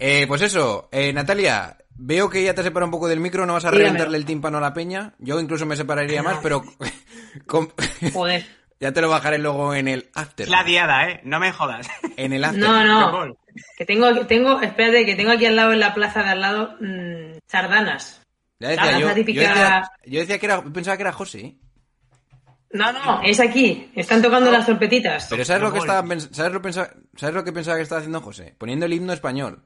[0.01, 3.53] Eh, pues eso, eh, Natalia, veo que ya te separa un poco del micro, no
[3.53, 3.85] vas a Dígame.
[3.89, 5.15] reventarle el tímpano a la peña.
[5.19, 6.65] Yo incluso me separaría más, pero
[7.47, 7.73] con-
[8.13, 8.47] Joder.
[8.81, 10.45] ya te lo bajaré luego en el after.
[10.47, 11.21] Es la diada, ¿eh?
[11.25, 11.87] No me jodas.
[12.17, 12.61] En el after.
[12.61, 13.37] No, no.
[13.77, 16.41] Que tengo, que tengo, espérate, que tengo aquí al lado, en la plaza de al
[16.41, 18.23] lado, mm, sardanas.
[18.61, 21.41] Ya decía, yo, decía, yo decía que era, pensaba que era José.
[21.41, 21.57] ¿eh?
[22.73, 23.91] No, no, es aquí.
[23.95, 25.27] Están tocando las trompetitas.
[25.31, 28.21] Pero ¿sabes lo que estaba ¿sabes lo, pensa- ¿sabes lo que pensaba que estaba haciendo
[28.21, 28.55] José?
[28.59, 29.63] Poniendo el himno español.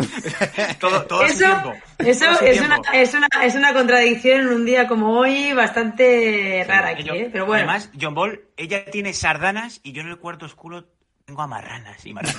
[0.80, 1.74] Todo, todo a Eso, tiempo.
[1.98, 2.66] eso Todo a es, tiempo.
[2.80, 7.14] una, es, una, es una contradicción en un día como hoy bastante rara aquí, Yo-
[7.14, 7.28] ¿eh?
[7.32, 7.64] Pero bueno.
[7.68, 10.86] Además, John Ball, ella tiene sardanas y yo en el cuarto oscuro
[11.24, 12.36] tengo amarranas y marranas.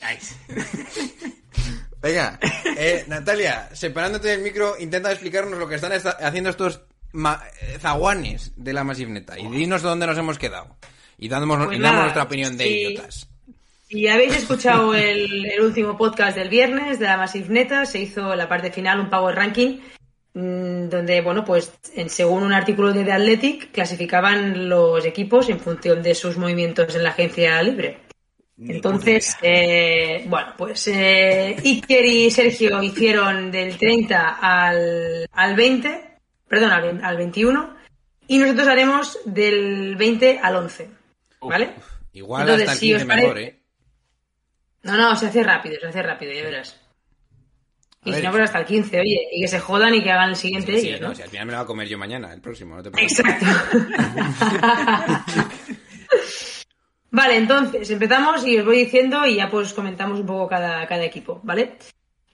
[0.00, 0.34] Nice.
[2.00, 2.38] Venga,
[2.76, 6.82] eh, Natalia, separándote del micro, intenta explicarnos lo que están haciendo estos
[7.78, 8.84] zaguanes de la
[9.38, 10.76] y dinos dónde nos hemos quedado.
[11.18, 12.70] Y damos, Pues y damos nuestra opinión de sí.
[12.70, 13.28] idiotas.
[13.88, 18.34] Si habéis escuchado el, el último podcast del viernes de la Massive Neta, se hizo
[18.34, 19.80] la parte final un power ranking
[20.34, 25.60] mm, donde, bueno, pues en- según un artículo de The Athletic clasificaban los equipos en
[25.60, 27.98] función de sus movimientos en la agencia libre.
[28.66, 36.11] Entonces, eh, bueno, pues eh, Iker y Sergio hicieron del 30 al, al 20,
[36.52, 37.76] perdón, al, 20 al 21,
[38.28, 40.90] y nosotros haremos del 20 al 11,
[41.40, 41.70] ¿vale?
[42.12, 43.58] Igual Entonces, hasta el si os 15 mejor, ¿eh?
[44.82, 46.78] No, no, se hace rápido, se hace rápido, ya verás.
[48.02, 50.10] A Y si no, pues hasta el 15, oye, y que se jodan y que
[50.10, 51.14] hagan el siguiente Sí, ellos, no, ¿no?
[51.14, 53.18] si al final me lo voy a comer yo mañana, el próximo, no te preocupes.
[53.18, 53.46] Exacto.
[57.12, 61.02] vale, entonces empezamos y os voy diciendo y ya pues comentamos un poco cada, cada
[61.02, 61.78] equipo, ¿vale?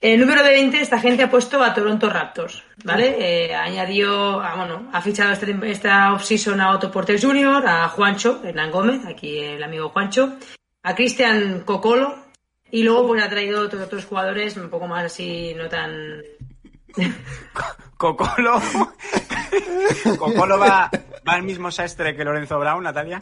[0.01, 3.17] El número de 20, esta gente ha puesto a Toronto Raptors, ¿vale?
[3.19, 8.41] Eh, añadió, ah, bueno, ha fichado este, esta offseason a Otto Porter Jr., a Juancho,
[8.45, 10.37] Hernán Gómez, aquí el amigo Juancho,
[10.85, 12.15] a Cristian Cocolo,
[12.71, 16.23] y luego pues ha traído otros, otros jugadores un poco más así, no tan...
[17.97, 18.63] Cocolo.
[20.19, 20.89] Cocolo va,
[21.29, 23.19] va al mismo sastre que Lorenzo Brown, Natalia.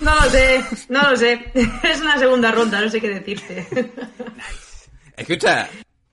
[0.00, 1.50] No lo sé, no lo sé.
[1.82, 3.66] Es una segunda ronda, no sé qué decirte.
[5.16, 5.68] Escucha,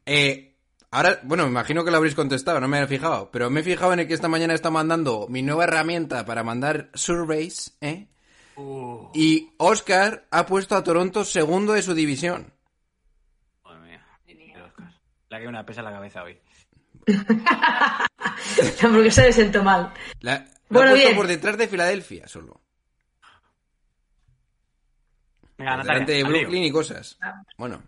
[0.05, 0.55] eh,
[0.91, 3.63] ahora, bueno, me imagino que lo habréis contestado, no me he fijado, pero me he
[3.63, 8.07] fijado en el que esta mañana está mandando mi nueva herramienta para mandar surveys, ¿eh?
[8.55, 12.51] Uh, Y Oscar ha puesto a Toronto segundo de su división.
[13.63, 14.65] madre mía.
[14.65, 14.91] Oscar.
[15.29, 16.37] La que una pesa en la cabeza hoy.
[18.81, 19.93] La hamburguesa le sentó mal.
[20.19, 21.15] La, lo Bueno, bien.
[21.15, 22.61] por detrás de Filadelfia solo.
[25.57, 26.23] Venga, Por Natalia, delante de.
[26.23, 27.17] Brooklyn y cosas.
[27.57, 27.81] Bueno,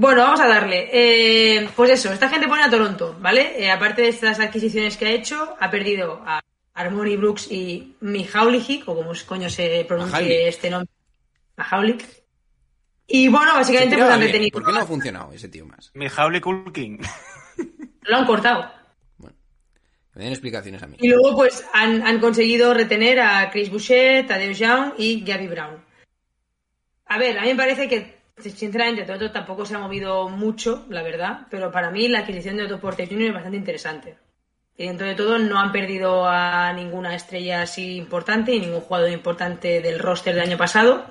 [0.00, 0.88] Bueno, vamos a darle.
[0.90, 3.62] Eh, pues eso, esta gente pone a Toronto, ¿vale?
[3.62, 6.40] Eh, aparte de estas adquisiciones que ha hecho, ha perdido a
[6.72, 10.48] Harmony Brooks y Mihaulik, o como coño se pronuncie Mihaulik.
[10.48, 10.90] este nombre.
[11.54, 12.06] Mahaulik.
[13.08, 14.52] Y bueno, básicamente pues han retenido.
[14.52, 15.90] ¿Por qué no ha funcionado ese tío más?
[15.92, 16.98] Mijauli Kulkin.
[18.04, 18.72] Lo han cortado.
[19.18, 20.96] Me den explicaciones a mí.
[20.98, 25.84] Y luego, pues, han, han conseguido retener a Chris Boucher, Tadeu Young y Gabby Brown.
[27.04, 31.02] A ver, a mí me parece que, sinceramente, Toronto tampoco se ha movido mucho, la
[31.02, 33.28] verdad, pero para mí la adquisición de Otto Porter Jr.
[33.28, 34.16] es bastante interesante.
[34.76, 39.10] Y dentro de todo no han perdido a ninguna estrella así importante y ningún jugador
[39.10, 41.04] importante del roster del año pasado.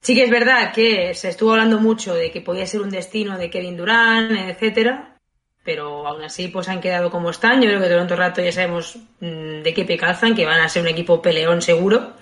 [0.00, 3.38] Sí que es verdad que se estuvo hablando mucho de que podía ser un destino
[3.38, 5.16] de Kevin Durant, etcétera,
[5.64, 7.60] pero aún así pues han quedado como están.
[7.60, 10.82] Yo creo que Toronto Raptors ya sabemos mm, de qué pie que van a ser
[10.82, 12.14] un equipo peleón seguro.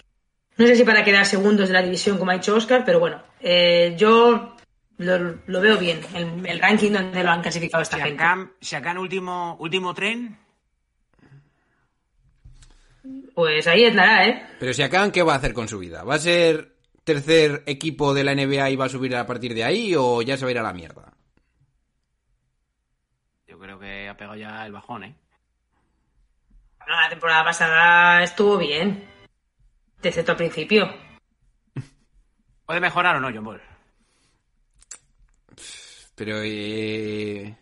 [0.59, 3.23] No sé si para quedar segundos de la división como ha dicho Oscar, pero bueno,
[3.41, 4.57] eh, yo
[4.99, 8.17] lo, lo veo bien, el, el ranking donde lo han clasificado esta gente.
[8.17, 10.39] Siakam, Siakam último, último tren.
[13.35, 14.47] Pues ahí estará, ¿eh?
[14.59, 16.03] Pero si acaban, ¿qué va a hacer con su vida?
[16.05, 19.63] ¿Va a ser tercer equipo de la NBA y va a subir a partir de
[19.63, 21.13] ahí o ya se va a ir a la mierda?
[23.47, 25.15] Yo creo que ha pegado ya el bajón, ¿eh?
[26.79, 29.05] Bueno, la temporada pasada estuvo bien,
[30.09, 30.93] excepto al principio.
[32.65, 33.63] ¿Puede mejorar o no, John Ball?
[36.15, 37.57] Pero eh...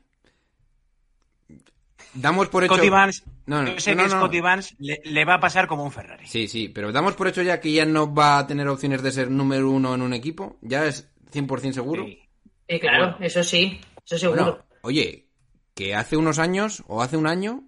[2.15, 4.11] damos por hecho Scotty Barnes, No, no, yo sé no, que.
[4.11, 6.27] Scotty Barnes le, le va a pasar como un Ferrari.
[6.27, 9.13] Sí, sí, pero damos por hecho ya que ya no va a tener opciones de
[9.13, 10.57] ser número uno en un equipo.
[10.63, 12.05] Ya es 100% seguro.
[12.05, 12.21] Sí.
[12.69, 13.27] Sí, claro, Bueno.
[13.27, 14.43] eso sí, eso seguro.
[14.45, 15.29] Bueno, oye,
[15.75, 17.65] que hace unos años o hace un año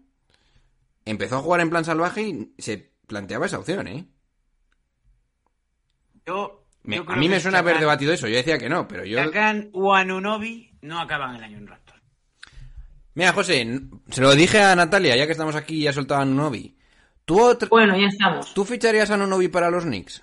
[1.04, 4.06] empezó a jugar en plan salvaje y se planteaba esa opción, ¿eh?
[6.26, 8.26] Yo, Me- yo a mí me suena haber debatido eso.
[8.28, 9.18] Yo decía que no, pero yo...
[9.22, 12.02] Siakam o Anunobi no acaban el año en Raptors.
[13.14, 16.76] Mira, José, se lo dije a Natalia, ya que estamos aquí y ha soltado a.
[17.24, 18.52] ¿Tú, otr- Bueno, ya estamos.
[18.54, 20.22] ¿Tú ficharías a Nunovi para los Knicks?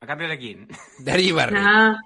[0.00, 0.68] ¿A cambio de quién?
[1.00, 1.62] De Archie Barrett.
[1.64, 1.96] Ah,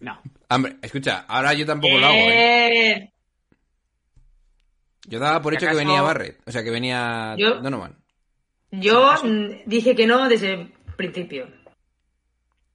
[0.00, 0.20] No.
[0.50, 2.90] Hombre, escucha, ahora yo tampoco lo hago, ¿eh?
[2.92, 3.12] eh,
[5.06, 7.98] Yo daba por hecho que venía Barrett, o sea, que venía Yo- Donovan.
[8.70, 9.14] Yo
[9.66, 11.48] dije que no desde el principio.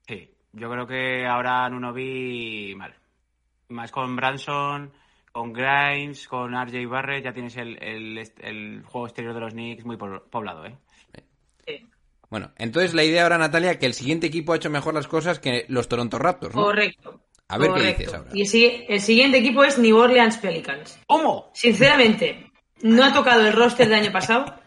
[0.07, 2.93] Sí, yo creo que ahora Nuno vi mal.
[3.69, 4.91] Más con Branson,
[5.31, 9.97] con Grimes, con RJ Barrett, ya tienes el, el, juego exterior de los Knicks muy
[9.97, 10.75] po- poblado, ¿eh?
[11.67, 11.87] Sí.
[12.29, 15.39] Bueno, entonces la idea ahora, Natalia, que el siguiente equipo ha hecho mejor las cosas
[15.39, 16.63] que los Toronto Raptors, ¿no?
[16.63, 17.21] Correcto.
[17.47, 18.29] A ver qué dices ahora.
[18.33, 20.99] Y el, el siguiente equipo es New Orleans Pelicans.
[21.07, 21.51] ¿Cómo?
[21.53, 22.51] Sinceramente,
[22.81, 24.59] no ha tocado el roster del año pasado.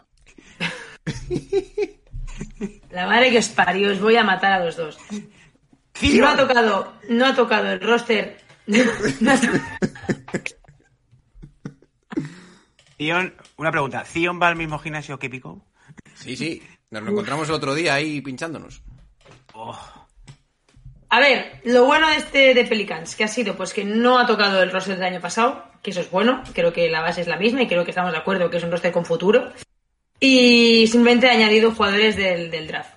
[2.91, 4.97] La madre que os parió, os voy a matar a los dos.
[6.01, 8.37] No ha tocado, no ha tocado el roster.
[8.67, 9.33] no
[12.97, 14.03] Zion, una pregunta.
[14.05, 15.65] ¿Zion va al mismo gimnasio que Pico?
[16.15, 16.61] Sí, sí.
[16.89, 18.81] Nos lo encontramos el otro día ahí pinchándonos.
[21.09, 24.25] A ver, lo bueno de este de Pelicans, que ha sido pues que no ha
[24.25, 27.27] tocado el roster del año pasado, que eso es bueno, creo que la base es
[27.27, 29.51] la misma y creo que estamos de acuerdo que es un roster con futuro.
[30.19, 32.93] Y simplemente ha añadido jugadores del, del draft.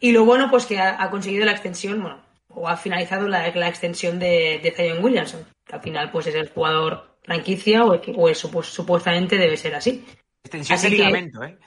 [0.00, 3.48] Y lo bueno pues que ha, ha conseguido la extensión, bueno, o ha finalizado la,
[3.54, 8.00] la extensión de, de Zion Williamson, que al final pues es el jugador franquicia o,
[8.16, 10.04] o eso pues supuestamente debe ser así.
[10.44, 11.58] Extensión Así de que- ligamento, ¿eh?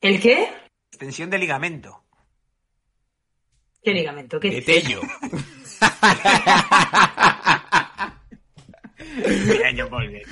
[0.00, 0.48] ¿El qué?
[0.90, 2.02] Extensión de ligamento.
[3.82, 4.40] ¿Qué ligamento?
[4.40, 4.62] ¿Qué De?
[4.62, 5.00] Tello.
[9.46, 9.70] Mira,
[10.08, 10.22] bien.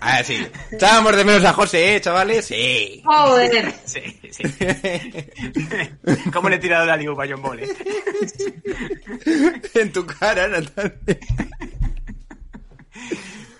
[0.00, 0.46] Ah, sí.
[0.72, 2.46] Echábamos de menos a José, ¿eh, chavales?
[2.46, 3.02] Sí.
[3.04, 3.74] Joder.
[3.84, 4.44] Sí, sí.
[6.32, 7.68] ¿Cómo le he tirado la liga a John Ball, eh?
[9.74, 10.96] en tu cara, Natalia.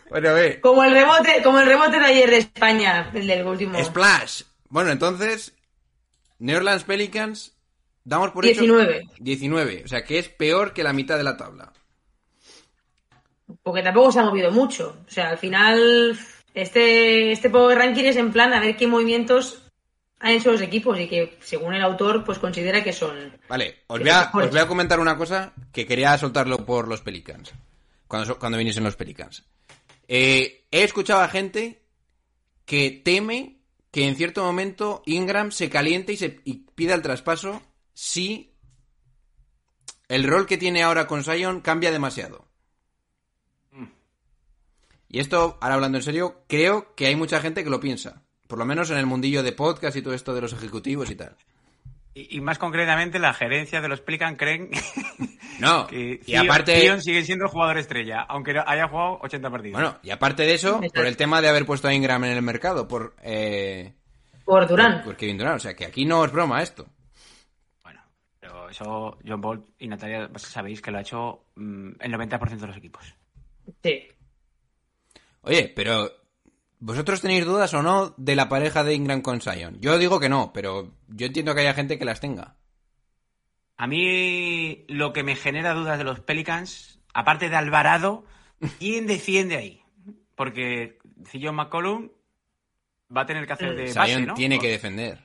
[0.08, 0.60] bueno, a ver.
[0.60, 3.82] Como el rebote, como el rebote de ayer de España, el del último.
[3.82, 4.42] Splash.
[4.68, 5.52] Bueno, entonces,
[6.38, 7.56] New Orleans Pelicans,
[8.04, 8.60] damos por hecho...
[8.60, 9.08] 19.
[9.18, 9.82] 19.
[9.84, 11.72] O sea, que es peor que la mitad de la tabla.
[13.62, 14.96] Porque tampoco se ha movido mucho.
[15.06, 16.18] O sea, al final,
[16.54, 19.62] este, este Power Ranking es en plan a ver qué movimientos
[20.18, 23.38] han hecho los equipos y que, según el autor, pues considera que son.
[23.48, 24.48] Vale, os voy, a, mejores.
[24.48, 27.52] os voy a comentar una cosa que quería soltarlo por los Pelicans.
[28.06, 29.44] Cuando, cuando viniesen los Pelicans.
[30.08, 31.82] Eh, he escuchado a gente
[32.64, 33.60] que teme
[33.90, 37.62] que en cierto momento Ingram se caliente y, se, y pida el traspaso
[37.94, 38.54] si
[40.08, 42.49] el rol que tiene ahora con Sion cambia demasiado.
[45.12, 48.22] Y esto, ahora hablando en serio, creo que hay mucha gente que lo piensa.
[48.46, 51.16] Por lo menos en el mundillo de podcast y todo esto de los ejecutivos y
[51.16, 51.36] tal.
[52.14, 54.70] Y, y más concretamente, la gerencia de los Pelican creen
[55.60, 56.80] No, que y aparte...
[56.80, 59.80] Zion sigue siendo el jugador estrella, aunque haya jugado 80 partidos.
[59.80, 62.42] Bueno, y aparte de eso, por el tema de haber puesto a Ingram en el
[62.42, 63.92] mercado, por, eh,
[64.44, 65.02] Por Durán.
[65.02, 65.56] por Kevin Durant.
[65.56, 66.86] O sea, que aquí no es broma esto.
[67.82, 68.00] Bueno,
[68.38, 72.58] pero eso John Ball y Natalia pues, sabéis que lo ha hecho mm, el 90%
[72.58, 73.14] de los equipos.
[73.82, 74.08] Sí.
[75.42, 76.10] Oye, pero
[76.78, 79.80] ¿vosotros tenéis dudas o no de la pareja de Ingram con Sion?
[79.80, 82.56] Yo digo que no, pero yo entiendo que haya gente que las tenga.
[83.76, 88.24] A mí lo que me genera dudas de los Pelicans, aparte de Alvarado,
[88.78, 89.82] ¿quién defiende ahí?
[90.34, 92.10] Porque Zion McCollum
[93.14, 94.34] va a tener que hacer de Sion base, ¿no?
[94.34, 95.18] tiene que defender.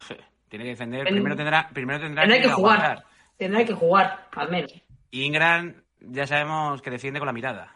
[0.00, 0.14] Sí,
[0.48, 1.04] Tiene que defender.
[1.06, 3.04] Primero tendrá, primero tendrá Tendrá que jugar.
[3.36, 4.72] Tendrá que jugar, al menos.
[5.10, 7.75] Y Ingram ya sabemos que defiende con la mirada.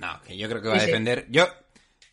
[0.00, 1.26] No, que yo creo que va a defender.
[1.30, 1.46] Yo,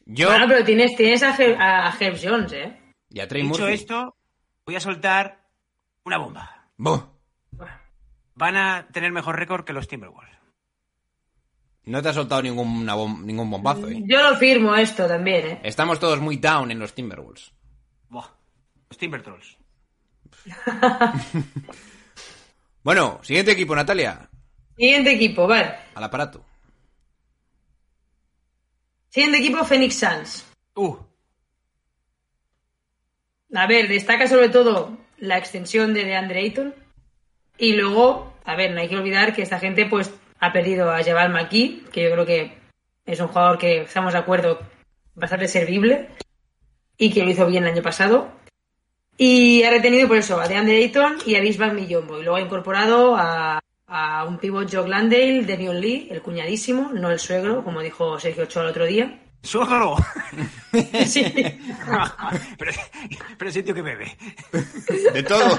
[0.06, 2.78] yo Bueno, pero tienes, tienes a, Her- a Herb Jones, ¿eh?
[3.10, 3.74] y a Trey Dicho Murphy.
[3.74, 4.16] esto,
[4.66, 5.42] voy a soltar
[6.04, 6.68] una bomba.
[6.78, 7.02] Buh,
[8.36, 10.36] Van a tener mejor récord que los Timberwolves.
[11.86, 14.04] no te ha soltado ninguna bom- ningún bombazo, ¿eh?
[14.06, 15.60] Yo lo firmo esto también, ¿eh?
[15.64, 17.52] Estamos todos muy down en los Timberwolves.
[18.10, 18.28] Buah,
[18.90, 19.58] los Timbertrolls.
[22.84, 24.30] Bueno, siguiente equipo, Natalia.
[24.78, 25.76] Siguiente equipo, vale.
[25.96, 26.46] Al aparato.
[29.10, 30.46] Siguiente equipo, Phoenix Suns.
[30.76, 30.98] Uh,
[33.54, 36.76] A ver, destaca sobre todo la extensión de DeAndre Ayton.
[37.58, 41.04] Y luego, a ver, no hay que olvidar que esta gente pues ha perdido a
[41.04, 42.58] Jabal McKee, que yo creo que
[43.06, 44.60] es un jugador que estamos de acuerdo
[45.16, 46.10] bastante servible
[46.98, 48.30] y que lo hizo bien el año pasado.
[49.18, 52.20] Y ha retenido por eso a DeAndre Ayton y a Bismarck Millombo.
[52.20, 57.10] Y luego ha incorporado a, a un pivot Joe Landale, Demion Lee, el cuñadísimo, no
[57.10, 59.20] el suegro, como dijo Sergio Ochoa el otro día.
[59.42, 59.96] ¡Suegro!
[61.08, 61.24] Sí.
[62.60, 62.72] pero,
[63.38, 64.16] pero sitio que bebe.
[65.14, 65.56] De todo.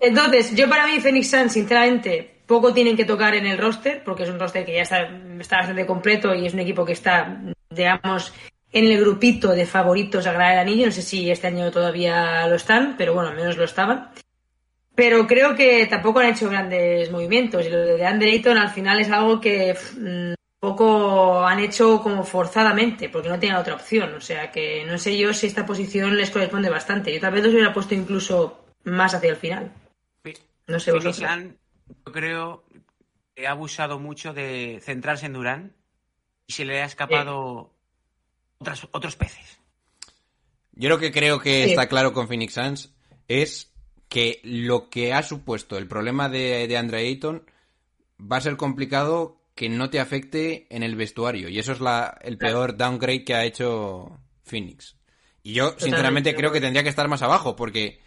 [0.00, 4.22] Entonces, yo para mí, Phoenix Suns, sinceramente, poco tienen que tocar en el roster, porque
[4.22, 7.38] es un roster que ya está, está bastante completo y es un equipo que está,
[7.68, 8.32] digamos,
[8.72, 10.86] en el grupito de favoritos a ganar el anillo.
[10.86, 14.10] No sé si este año todavía lo están, pero bueno, al menos lo estaban.
[14.96, 17.64] Pero creo que tampoco han hecho grandes movimientos.
[17.64, 22.00] Y lo de Andre Ayton al final es algo que pff, mm, poco han hecho
[22.02, 24.14] como forzadamente, porque no tenían otra opción.
[24.14, 27.12] O sea que no sé yo si esta posición les corresponde bastante.
[27.14, 29.70] Yo tal vez los hubiera puesto incluso más hacia el final.
[30.66, 31.30] No sé Phoenix vosotros.
[31.30, 31.58] Sun,
[32.06, 32.64] yo creo
[33.34, 35.72] que ha abusado mucho de centrarse en Durán
[36.46, 37.70] y se le ha escapado
[38.58, 39.60] otras- otros peces.
[40.72, 41.70] Yo lo que creo que Sí.
[41.70, 42.92] está claro con Phoenix Suns
[43.28, 43.72] es
[44.08, 47.44] que lo que ha supuesto el problema de, de Andre Ayton
[48.20, 51.48] va a ser complicado que no te afecte en el vestuario.
[51.48, 54.96] Y eso es la, el peor downgrade que ha hecho Phoenix.
[55.42, 58.00] Y yo, sinceramente, creo que tendría que estar más abajo, porque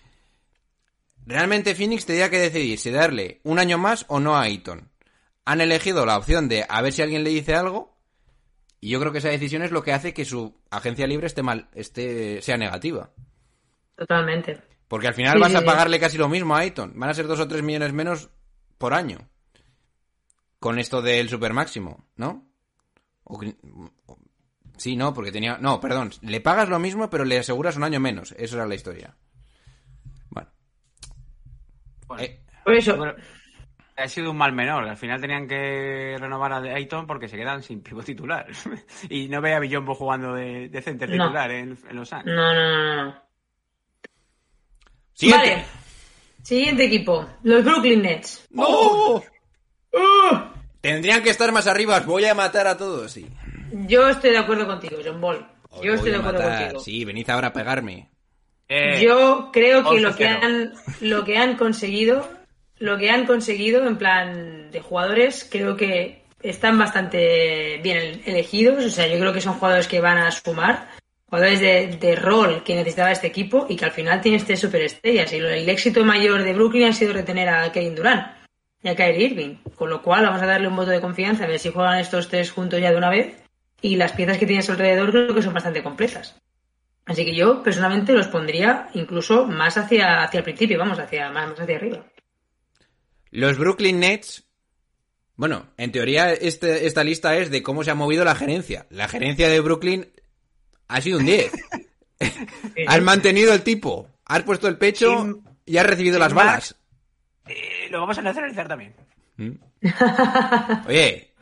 [1.26, 4.92] realmente Phoenix tendría que decidir si darle un año más o no a Ayton.
[5.46, 7.98] Han elegido la opción de a ver si alguien le dice algo,
[8.80, 11.42] y yo creo que esa decisión es lo que hace que su agencia libre esté
[11.42, 13.12] mal, esté, sea negativa.
[13.96, 14.62] Totalmente.
[14.90, 15.66] Porque al final Sí, vas sí, a sí.
[15.66, 16.92] pagarle casi lo mismo a Ayton.
[17.00, 18.30] Van a ser dos o tres millones menos
[18.78, 19.20] por año.
[20.60, 22.46] Con esto del super máximo, ¿no?
[23.24, 23.56] O que-
[24.08, 24.18] o-
[24.78, 25.58] sí, no, porque tenía.
[25.60, 26.10] No, perdón.
[26.22, 28.34] Le pagas lo mismo, pero le aseguras un año menos.
[28.38, 29.16] Eso era la historia.
[30.30, 30.50] Bueno.
[32.08, 33.14] Bueno, Eh, Por eso, bueno,
[33.96, 34.88] ha sido un mal menor.
[34.90, 38.48] Al final tenían que renovar a Ayton porque se quedan sin pivo titular.
[39.10, 41.26] y no ve a Villombo jugando de, de center No.
[41.26, 43.29] titular en, en los no, no, no, no, no.
[45.20, 45.50] Siguiente.
[45.52, 45.66] Vale.
[46.44, 47.28] Siguiente equipo.
[47.44, 48.46] Los Brooklyn Nets.
[48.52, 49.22] ¡No!
[50.82, 51.98] Tendrían que estar más arriba.
[51.98, 53.28] Os voy a matar a todos, sí.
[53.72, 55.46] Yo estoy de acuerdo contigo, John Ball.
[55.70, 56.60] Os Yo estoy de acuerdo matar.
[56.62, 56.80] contigo.
[56.80, 58.10] Sí, venid ahora a pegarme.
[58.68, 60.44] Eh, Yo creo que lo que 11-0.
[60.44, 62.30] han lo que han conseguido,
[62.78, 68.86] lo que han conseguido en plan de jugadores, creo que están bastante bien elegidos.
[68.86, 70.88] O sea, yo creo que son jugadores que van a sumar,
[71.30, 75.32] jugadores de, de rol que necesitaba este equipo y que al final tiene este superestrellas.
[75.32, 78.28] Y el éxito mayor de Brooklyn ha sido retener a Kevin Durant
[78.82, 79.56] y a Kyrie Irving.
[79.76, 82.28] Con lo cual vamos a darle un voto de confianza a ver si juegan estos
[82.30, 83.36] tres juntos ya de una vez.
[83.82, 86.36] Y las piezas que tienes alrededor creo que son bastante completas.
[87.06, 91.50] Así que yo personalmente los pondría incluso más hacia, hacia el principio, vamos, hacia más,
[91.50, 92.06] más hacia arriba.
[93.32, 94.44] Los Brooklyn Nets.
[95.36, 98.88] Bueno, en teoría este- esta lista es de cómo se ha movido la gerencia.
[98.90, 100.12] La gerencia de Brooklyn
[100.90, 101.52] ha sido un 10.
[102.88, 106.76] has mantenido el tipo, has puesto el pecho Sin- y has recibido las balas.
[107.48, 108.94] eh, lo vamos a nacionalizar también.
[110.88, 111.34] Oye,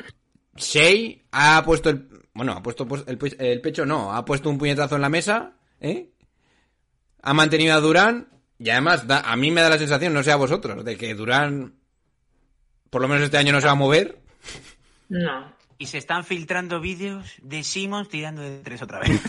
[0.56, 2.08] Shea ha puesto el...
[2.34, 5.10] Bueno, ha puesto pues, el, pe- el pecho, no, ha puesto un puñetazo en la
[5.10, 6.10] mesa, ¿eh?
[7.24, 8.28] Ha mantenido a Durán
[8.60, 11.16] y además da- a mí me da la sensación, no sé a vosotros, de que
[11.16, 11.74] Durán,
[12.92, 14.20] por lo menos este año no se va a mover.
[15.10, 15.52] No.
[15.80, 19.12] Y se están filtrando vídeos de Simmons tirando de tres otra vez.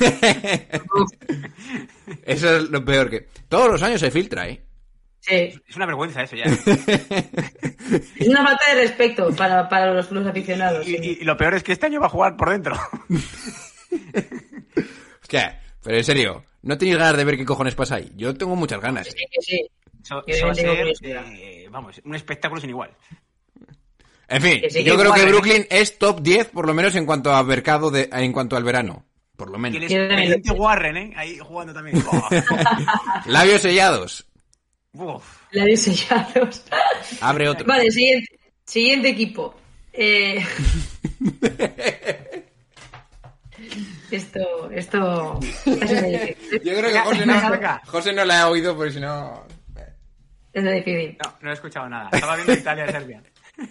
[2.25, 3.29] Eso es lo peor que...
[3.49, 4.63] Todos los años se filtra, ¿eh?
[5.21, 5.35] Sí.
[5.69, 6.45] es una vergüenza eso ya.
[8.19, 10.87] Es una falta de respeto para, para los, los aficionados.
[10.89, 10.99] Y, sí.
[11.03, 12.77] y- y lo peor es que este año va a jugar por dentro.
[15.23, 18.13] Hostia, pero en serio, ¿no tenéis ganas de ver qué cojones pasa ahí?
[18.17, 19.07] Yo tengo muchas ganas.
[19.07, 19.69] Sí, que sí.
[20.03, 22.91] Eso, eso va a ser, eh, vamos, un espectáculo sin igual.
[24.29, 25.27] En fin, Que sí, yo que creo que ¿eh?
[25.27, 28.65] Brooklyn es top 10, por lo menos en cuanto a mercado, de, en cuanto al
[28.65, 29.05] verano.
[29.37, 29.91] Por lo Y menos.
[29.91, 31.13] el Warren, ¿eh?
[31.17, 32.03] Ahí jugando también.
[32.13, 32.29] Oh,
[33.27, 34.27] Labios sellados.
[34.93, 35.25] uf.
[35.53, 36.65] La de sellados.
[37.21, 37.67] Abre otro.
[37.67, 39.55] Vale, siguiente, siguiente equipo.
[39.93, 40.45] Eh,
[44.11, 45.39] Esto, esto.
[45.67, 47.81] Yo creo que José no.
[47.87, 49.45] José no la ha oído, porque si no...
[50.53, 51.19] Es difícil.
[51.23, 52.09] No, no he escuchado nada.
[52.13, 53.23] Estaba viendo Italia-Serbia.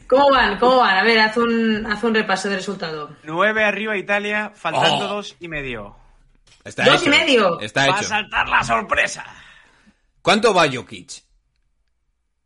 [0.07, 0.57] ¿Cómo van?
[0.59, 0.97] ¿Cómo van?
[0.97, 3.15] A ver, haz un, haz un repaso de resultado.
[3.23, 5.15] Nueve arriba Italia, faltando Oh.
[5.15, 5.95] dos y medio.
[6.63, 7.05] Está Dos hecho.
[7.05, 7.59] y medio.
[7.59, 8.07] Está Va a hecho.
[8.09, 9.25] saltar la sorpresa.
[10.21, 11.23] ¿Cuánto va Jokic?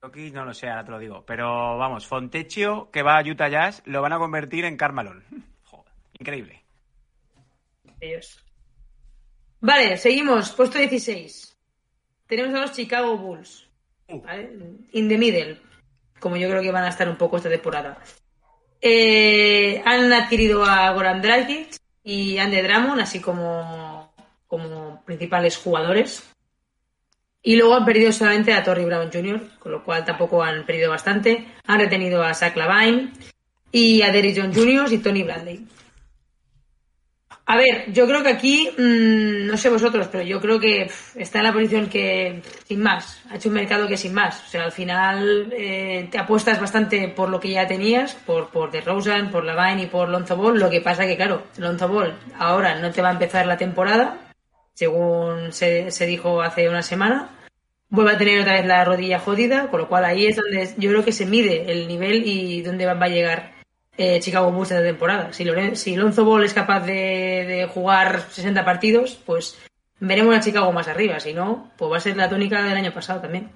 [0.04, 1.24] Aquí no lo sé, ahora te lo digo.
[1.26, 5.24] Pero vamos, Fontecchio, que va a Utah Jazz, lo van a convertir en Carmalón.
[5.66, 6.64] Joder, increíble.
[8.00, 8.44] Dios.
[9.60, 10.52] Vale, seguimos.
[10.54, 11.56] Puesto 16.
[12.26, 13.68] Tenemos a los Chicago Bulls.
[14.08, 14.52] ¿vale?
[14.94, 15.62] In the middle.
[16.22, 17.98] Como yo creo que van a estar un poco esta temporada.
[18.80, 24.14] Eh, han adquirido a Goran Dragic y Andy Drummond, así como,
[24.48, 26.24] como principales jugadores.
[27.44, 30.92] Y luego han perdido solamente a Torrey Brown Jr., con lo cual tampoco han perdido
[30.92, 31.48] bastante.
[31.66, 33.12] Han retenido a Zach Lavine
[33.72, 34.94] y a Derrick John Jr.
[34.94, 35.68] y Tony Bradley.
[37.46, 41.40] A ver, yo creo que aquí, mmm, no sé vosotros, pero yo creo que está
[41.40, 44.42] en la posición que, sin más, ha hecho un mercado que sin más.
[44.46, 48.72] O sea, al final eh, te apuestas bastante por lo que ya tenías, por, por
[48.72, 50.60] DeRozan, por Lavine y por Lonzo Ball.
[50.60, 54.32] Lo que pasa que, claro, Lonzo Ball ahora no te va a empezar la temporada,
[54.74, 57.38] según se, se dijo hace una semana.
[57.90, 60.90] Vuelve a tener otra vez la rodilla jodida, con lo cual ahí es donde yo
[60.92, 63.61] creo que se mide el nivel y dónde va a llegar
[63.98, 65.34] eh, Chicago Bulls esta temporada.
[65.34, 69.60] Si, Loren- si Lonzo Ball es capaz de, de jugar 60 partidos, pues
[70.00, 71.20] veremos a Chicago más arriba.
[71.20, 73.50] Si no, pues va a ser la tónica del año pasado también.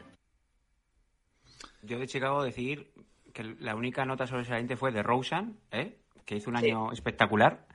[1.82, 2.92] Yo de Chicago decir
[3.34, 5.98] que la única nota sobresaliente fue de Rosen, ¿eh?
[6.26, 6.66] que hizo un Sí.
[6.68, 7.66] año espectacular.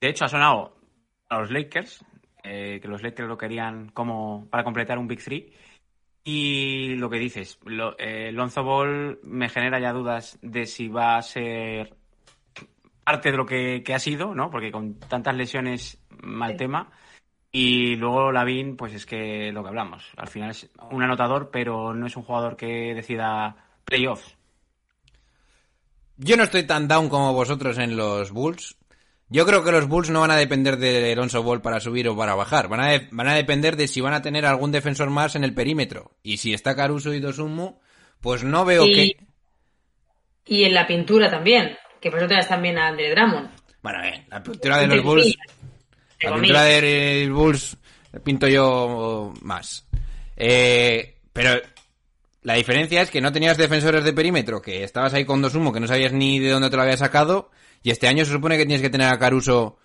[0.00, 0.76] De hecho, ha sonado
[1.28, 2.04] a los Lakers,
[2.42, 5.52] eh, que los Lakers lo querían como para completar un Big Three.
[6.30, 11.16] Y lo que dices, lo, eh, Lonzo Ball me genera ya dudas de si va
[11.16, 11.94] a ser
[13.02, 14.50] parte de lo que, que ha sido, ¿no?
[14.50, 16.58] Porque con tantas lesiones, mal Sí.
[16.58, 16.90] tema.
[17.50, 20.04] Y luego Lavin, pues es que lo que hablamos.
[20.18, 23.56] Al final es un anotador, pero no es un jugador que decida
[23.86, 24.36] playoffs.
[26.18, 28.76] Yo no estoy tan down como vosotros en los Bulls.
[29.30, 32.16] Yo creo que los Bulls no van a depender de Alonso Ball para subir o
[32.16, 32.68] para bajar.
[32.68, 35.44] Van a, de- van a depender de si van a tener algún defensor más en
[35.44, 36.12] el perímetro.
[36.22, 37.78] Y si está Caruso y Dosumu,
[38.20, 39.16] pues no veo Y- que...
[40.46, 43.50] Y en la pintura también, que por eso te das también a Andre Drummond.
[43.82, 45.36] Bueno, eh, la pintura de los Bulls...
[46.22, 47.76] La pintura de los Bulls
[48.24, 49.86] pinto yo más.
[50.36, 51.60] Eh, pero
[52.42, 55.80] la diferencia es que no tenías defensores de perímetro, que estabas ahí con Dosumu, que
[55.80, 57.50] no sabías ni de dónde te lo había sacado,
[57.82, 59.78] y este año se supone que tienes que tener a Caruso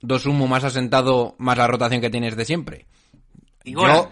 [0.00, 2.86] Dosumu más asentado, más la rotación que tienes de siempre.
[3.64, 4.08] Y Yo, Goran.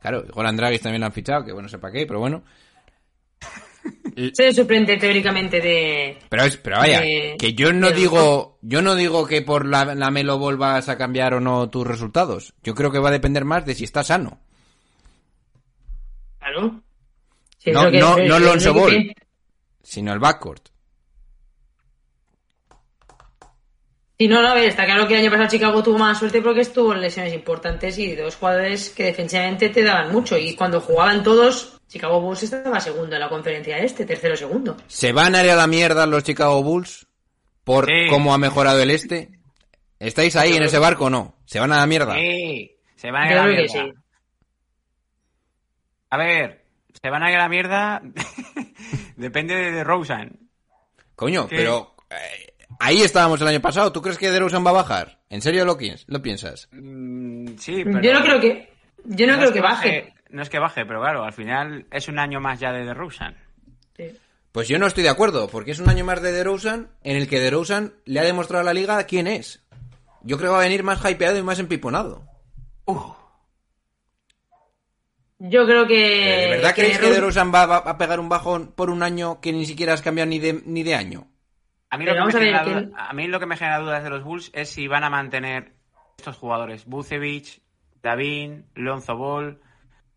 [0.00, 2.42] claro, Goran Dragic también lo han fichado, que bueno, sepa qué, pero bueno.
[4.32, 6.18] Se sorprende teóricamente de.
[6.28, 9.94] Pero, es, pero vaya, de- que yo no digo, yo no digo que por la,
[9.94, 12.54] la Melo Ball vas a cambiar o no tus resultados.
[12.62, 14.40] Yo creo que va a depender más de si está sano.
[16.38, 16.80] Claro.
[17.66, 19.14] No- que- no- Lonzo que- Ball.
[19.82, 20.68] sino el backcourt.
[24.18, 26.40] Sí, no, no, a ver, está claro que el año pasado Chicago tuvo más suerte
[26.40, 30.38] porque estuvo en lesiones importantes y dos jugadores que defensivamente te daban mucho.
[30.38, 34.76] Y cuando jugaban todos, Chicago Bulls estaba segundo en la conferencia este, tercero segundo.
[34.86, 37.06] ¿Se van a ir a la mierda los Chicago Bulls
[37.62, 38.06] por Sí.
[38.08, 39.28] cómo ha mejorado el este?
[39.98, 41.36] ¿Estáis ahí en ese barco o no?
[41.44, 42.14] ¿Se van a la mierda?
[42.14, 43.68] Sí, se van a ir a la mierda.
[43.68, 43.92] sí.
[46.10, 46.64] A ver,
[47.02, 48.02] se van a ir a la mierda.
[49.16, 50.48] Depende de, de Rosen.
[51.14, 51.56] Coño, ¿Qué?
[51.56, 53.92] pero eh, ahí estábamos el año pasado.
[53.92, 55.18] ¿Tú crees que DeRozan va a bajar?
[55.30, 56.68] ¿En serio lo, lo piensas?
[56.72, 58.00] Mm, sí, pero...
[58.00, 58.72] Yo no creo que.
[59.04, 60.14] Yo no, es creo que baje.
[60.30, 63.36] No es que baje, pero claro, al final es un año más ya de DeRozan.
[63.96, 64.04] Sí.
[64.52, 67.28] Pues yo no estoy de acuerdo, porque es un año más de DeRozan en el
[67.28, 69.62] que DeRozan le ha demostrado a la liga quién es.
[70.22, 72.24] Yo creo que va a venir más hypeado y más empiponado.
[75.38, 75.94] Yo creo que.
[75.94, 79.40] ¿De verdad creéis que Rose- DeRozan va, va a pegar un bajón por un año
[79.40, 81.28] que ni siquiera has cambiado ni de, ni de año?
[81.90, 84.02] A mí, lo que me genera que- duda- a mí lo que me genera dudas
[84.02, 85.74] de los Bulls es si van a mantener
[86.18, 86.84] estos jugadores.
[86.86, 87.62] Bucevic,
[88.02, 89.60] Davin, Lonzo Ball...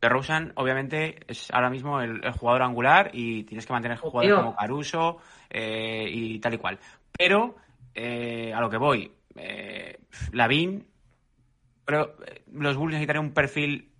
[0.02, 4.46] DeRozan, obviamente, es ahora mismo el, el jugador angular y tienes que mantener jugadores Obvio.
[4.46, 5.18] como Caruso
[5.50, 6.80] eh, y tal y cual.
[7.18, 7.58] Pero,
[7.94, 10.00] eh, a lo que voy, eh,
[10.32, 10.88] Lavin,
[11.84, 13.92] pero eh, los Bulls necesitarían un perfil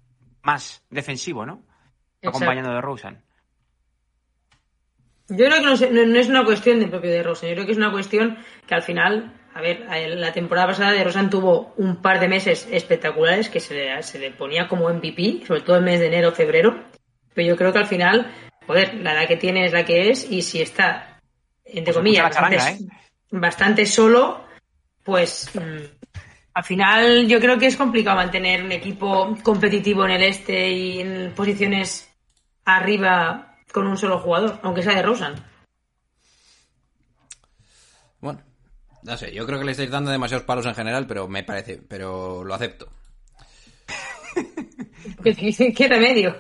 [0.42, 1.64] más defensivo, ¿no?
[2.22, 2.30] Exacto.
[2.30, 3.22] Acompañando de Rosen.
[5.30, 7.50] Yo creo que no, se- no- no es una cuestión del propio de Rosen.
[7.50, 9.86] Yo creo que es una cuestión que al final, a ver,
[10.18, 14.20] la temporada pasada de Rosen tuvo un par de meses espectaculares que se le, se
[14.20, 16.84] le ponía como MVP, sobre todo el mes de enero, febrero.
[17.34, 18.32] Pero yo creo que al final,
[18.68, 21.20] joder, la edad que tiene es la que es y si está,
[21.66, 22.96] entre Pues comillas, bastante, charanga,
[23.32, 24.46] bastante solo,
[25.04, 26.10] pues mm,
[26.56, 31.00] al final yo creo que es complicado mantener un equipo competitivo en el este y
[31.02, 32.10] en posiciones
[32.66, 35.34] arriba con un solo jugador, aunque sea de Rosen.
[38.20, 38.42] Bueno,
[39.04, 41.78] no sé, yo creo que le estáis dando demasiados palos en general, pero me parece,
[41.88, 42.90] pero lo acepto.
[45.24, 46.36] ¿Qué, qué- qué remedio?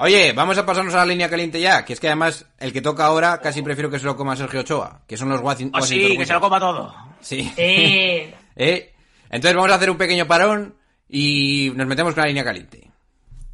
[0.00, 2.80] Oye, vamos a pasarnos a la línea caliente ya, que es que además el que
[2.82, 5.78] toca ahora casi prefiero que se lo coma Sergio Ochoa, que son los Washing- ¡Oh,
[5.78, 6.18] Washington sí!
[6.18, 6.94] ¡Que se lo coma todo!
[7.20, 7.52] Sí.
[7.56, 8.92] Eh, ¿Eh?
[9.30, 10.76] Entonces vamos a hacer un pequeño parón
[11.08, 12.90] y nos metemos con la línea caliente.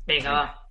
[0.07, 0.69] venga, va.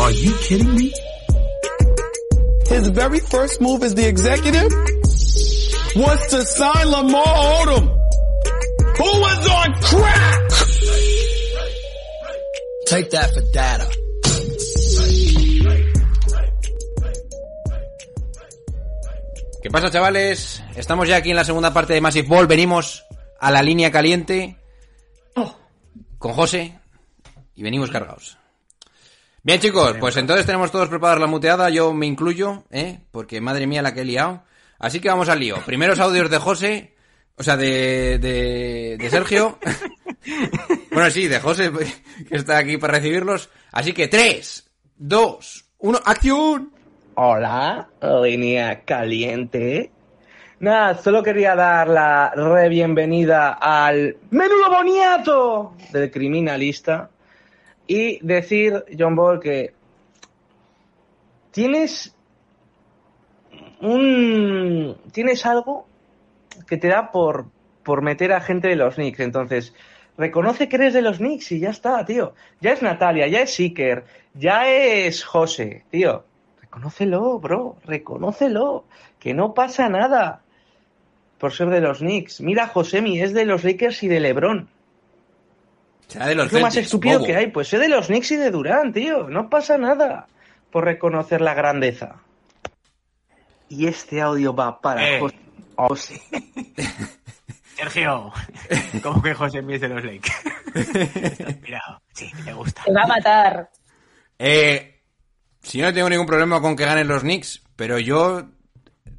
[0.00, 0.92] Are you kidding me?
[2.68, 4.70] His very first move as the executive
[5.96, 7.88] was to sign Lamar Odom,
[8.98, 10.40] who was on crack.
[12.86, 13.90] Take that for data.
[19.62, 20.62] ¿Qué pasa, chavales?
[20.76, 22.46] Estamos ya aquí en la segunda parte de Massive Ball.
[22.46, 23.04] Venimos
[23.40, 24.56] a la línea caliente
[25.34, 25.54] Oh,
[26.18, 26.78] con José
[27.54, 28.38] y venimos cargados.
[29.42, 31.70] Bien, chicos, pues entonces tenemos todos preparados la muteada.
[31.70, 33.00] Yo me incluyo, ¿eh?
[33.10, 34.42] Porque madre mía la que he liado.
[34.78, 35.56] Así que vamos al lío.
[35.64, 36.94] Primeros audios de José,
[37.36, 39.58] o sea, de, de, de Sergio.
[40.90, 41.70] Bueno, sí, de José,
[42.28, 43.48] que está aquí para recibirlos.
[43.72, 46.72] Así que 3, 2, 1, ¡acción!
[47.14, 47.88] Hola,
[48.22, 49.90] línea caliente.
[50.60, 57.10] Nada, solo quería dar la re bienvenida al menudo boniato del criminalista
[57.88, 59.72] y decir, John Ball, que
[61.50, 62.14] tienes
[63.80, 65.86] un tienes algo
[66.68, 67.46] que te da por,
[67.82, 69.20] por meter a gente de los Knicks.
[69.20, 69.74] Entonces,
[70.18, 72.34] reconoce que eres de los Knicks y ya está, tío.
[72.60, 76.24] Ya es Natalia, ya es Seeker, ya es José, tío.
[76.60, 78.84] Reconócelo, bro, reconócelo.
[79.18, 80.42] Que no pasa nada
[81.38, 82.42] por ser de los Knicks.
[82.42, 84.68] Mira, Josemi es de los Lakers y de LeBron.
[86.08, 87.26] Será de los Es lo más estúpido bobo.
[87.26, 87.46] que hay.
[87.48, 89.28] Pues sé de los Knicks y de Durán, tío.
[89.28, 90.26] No pasa nada
[90.70, 92.16] por reconocer la grandeza.
[93.68, 95.20] Y este audio va para Eh.
[95.20, 95.36] José.
[95.76, 96.22] José.
[97.76, 98.32] Sergio,
[99.04, 100.42] ¿cómo que José Mies de los Lakers?
[101.62, 102.02] Pirado.
[102.12, 102.82] Sí, te gusta.
[102.84, 103.70] Te va a matar.
[104.38, 105.00] Eh,
[105.62, 108.48] si yo no tengo ningún problema con que ganen los Knicks, pero yo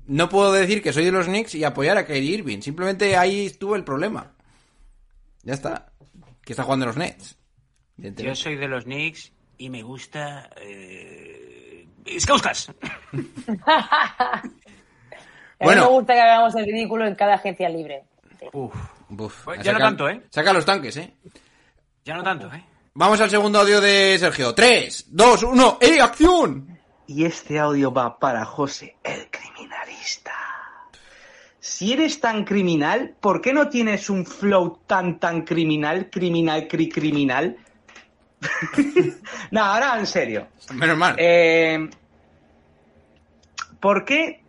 [0.07, 2.59] no puedo decir que soy de los Knicks y apoyar a Kyrie Irving.
[2.59, 4.33] Simplemente ahí estuvo el problema.
[5.43, 5.88] Ya está.
[6.50, 7.38] Que está jugando los Nets.
[7.95, 10.50] Yo soy de los Knicks y me gusta...
[10.60, 11.86] Eh...
[12.20, 12.72] Skauskas.
[13.68, 14.50] A mí
[15.60, 15.84] Bueno.
[15.84, 18.02] me gusta que hagamos el ridículo en cada agencia libre.
[18.52, 18.74] Uf,
[19.10, 20.24] Buf, Pues ya no tanto, ¿eh?
[20.32, 21.14] Saca los tanques, ¿eh?
[22.04, 22.66] ya no tanto, ¿eh?
[22.95, 24.56] Vamos al segundo audio de Sergio.
[24.56, 26.80] 3, 2, 1, ¡eh, acción!
[27.06, 30.34] Y este audio va para José, el criminalista.
[31.80, 36.89] Si eres tan criminal, ¿por qué no tienes un flow tan, tan criminal, criminal, cri,
[36.89, 37.55] criminal?
[39.51, 40.47] no, ahora en serio.
[40.73, 41.15] Menos mal.
[41.17, 41.89] Eh,
[43.80, 44.41] ¿Por qué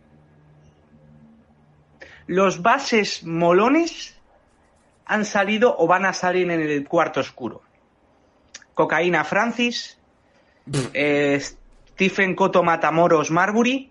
[2.27, 4.17] los bases molones
[5.05, 7.61] han salido o van a salir en el cuarto oscuro?
[8.73, 9.97] Cocaína Francis,
[10.91, 13.89] eh, Stephen Coto Matamoros Marbury,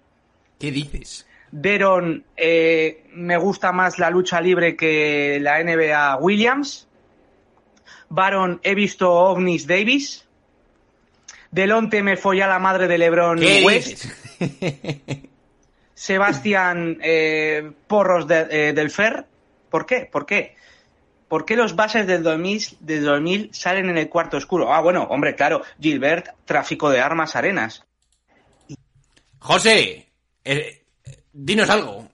[0.59, 1.27] ¿Qué dices?
[1.53, 6.87] Deron eh, me gusta más la lucha libre que la NBA Williams.
[8.09, 10.27] Baron he visto ovnis Davis.
[11.51, 14.05] Delonte me folla la madre de LeBron ¿Qué West.
[15.95, 19.27] Sebastián eh, Porros de- eh, del Fer.
[19.69, 20.09] ¿Por qué?
[20.11, 20.57] ¿Por qué?
[21.29, 24.73] ¿Por qué los bases del 2000, del 2000 salen en el cuarto oscuro?
[24.73, 25.63] Ah, bueno, hombre, claro.
[25.81, 27.85] Gilbert, tráfico de armas, arenas.
[29.39, 30.11] José,
[31.45, 32.09] dinos algo.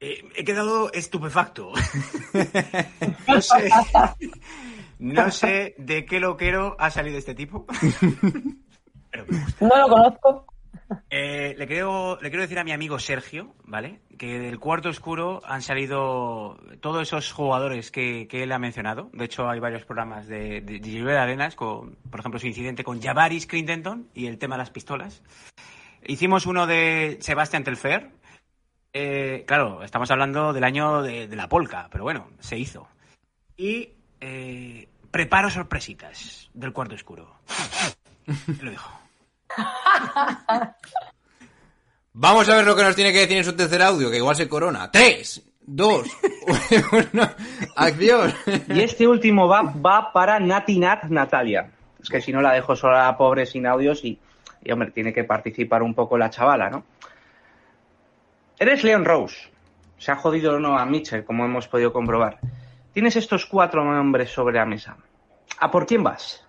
[0.00, 1.72] Eh, he quedado estupefacto.
[3.28, 3.70] no sé.
[4.98, 7.66] No sé de qué loquero ha salido este tipo.
[9.10, 9.66] Pero me gusta.
[9.66, 10.46] No lo conozco.
[11.08, 14.00] Eh, le, quiero, le quiero decir a mi amigo Sergio, ¿vale?
[14.18, 19.08] Que del cuarto oscuro han salido todos esos jugadores que, que él ha mencionado.
[19.12, 22.82] De hecho, hay varios programas de, de, de Gilbert Arenas, con, por ejemplo, su incidente
[22.82, 25.22] con Javaris Clinton y el tema de las pistolas.
[26.06, 28.10] Hicimos uno de Sebastián Telfair.
[28.92, 32.88] Eh, claro, estamos hablando del año de, de la polca, pero bueno, se hizo.
[33.56, 33.90] Y
[34.20, 37.36] eh, preparo sorpresitas del cuarto oscuro.
[38.60, 38.90] Lo dijo.
[42.12, 44.34] Vamos a ver lo que nos tiene que decir en su tercer audio, que igual
[44.34, 44.90] se corona.
[44.90, 46.06] 3, 2,
[47.12, 47.30] 1,
[47.76, 48.34] acción.
[48.68, 51.70] Y este último va, va para Nati Nat Natalia.
[52.02, 54.18] Es que si no la dejo sola pobre sin audios y,
[54.62, 56.84] y, hombre, tiene que participar un poco la chavala, ¿no?
[58.58, 59.50] Eres Leon Rose.
[59.96, 62.38] Se ha jodido no a Mitchell, como hemos podido comprobar.
[62.92, 64.96] Tienes estos cuatro nombres sobre la mesa.
[65.58, 66.46] ¿A por quién vas?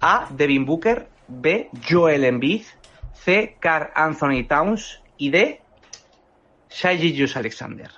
[0.00, 0.26] A.
[0.30, 1.08] Devin Booker.
[1.28, 1.70] B.
[1.88, 2.64] Joel Embiid.
[3.12, 3.56] C.
[3.60, 5.02] Carl Anthony Towns.
[5.18, 5.60] Y D.
[6.70, 7.90] Shai Alexander.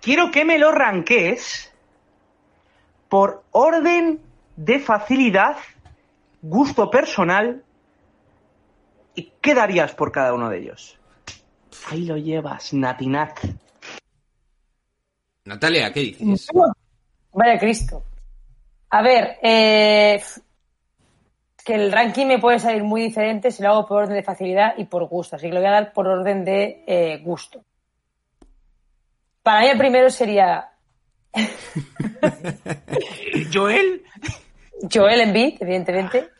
[0.00, 1.72] Quiero que me lo ranquees
[3.08, 4.20] por orden
[4.56, 5.56] de facilidad,
[6.40, 7.62] gusto personal
[9.14, 10.98] y qué darías por cada uno de ellos.
[11.90, 13.38] Ahí lo llevas, Natinat.
[15.44, 16.48] Natalia, ¿qué dices?
[17.32, 18.04] Vaya Cristo.
[18.90, 20.22] A ver, eh,
[21.64, 24.74] que el ranking me puede salir muy diferente si lo hago por orden de facilidad
[24.76, 25.36] y por gusto.
[25.36, 27.64] Así que lo voy a dar por orden de eh, gusto.
[29.42, 30.70] Para mí el primero sería
[33.52, 34.02] Joel.
[34.92, 36.30] Joel Embiid, evidentemente.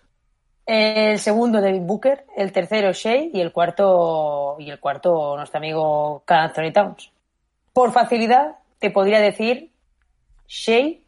[0.64, 6.22] El segundo David Booker, el tercero Shea y el cuarto y el cuarto nuestro amigo
[6.24, 7.10] Carl Anthony Towns.
[7.72, 9.72] Por facilidad te podría decir
[10.46, 10.98] Shea,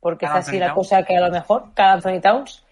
[0.00, 0.74] porque es Karl así Anthony la Towns.
[0.74, 2.64] cosa que a lo mejor Carl Anthony Towns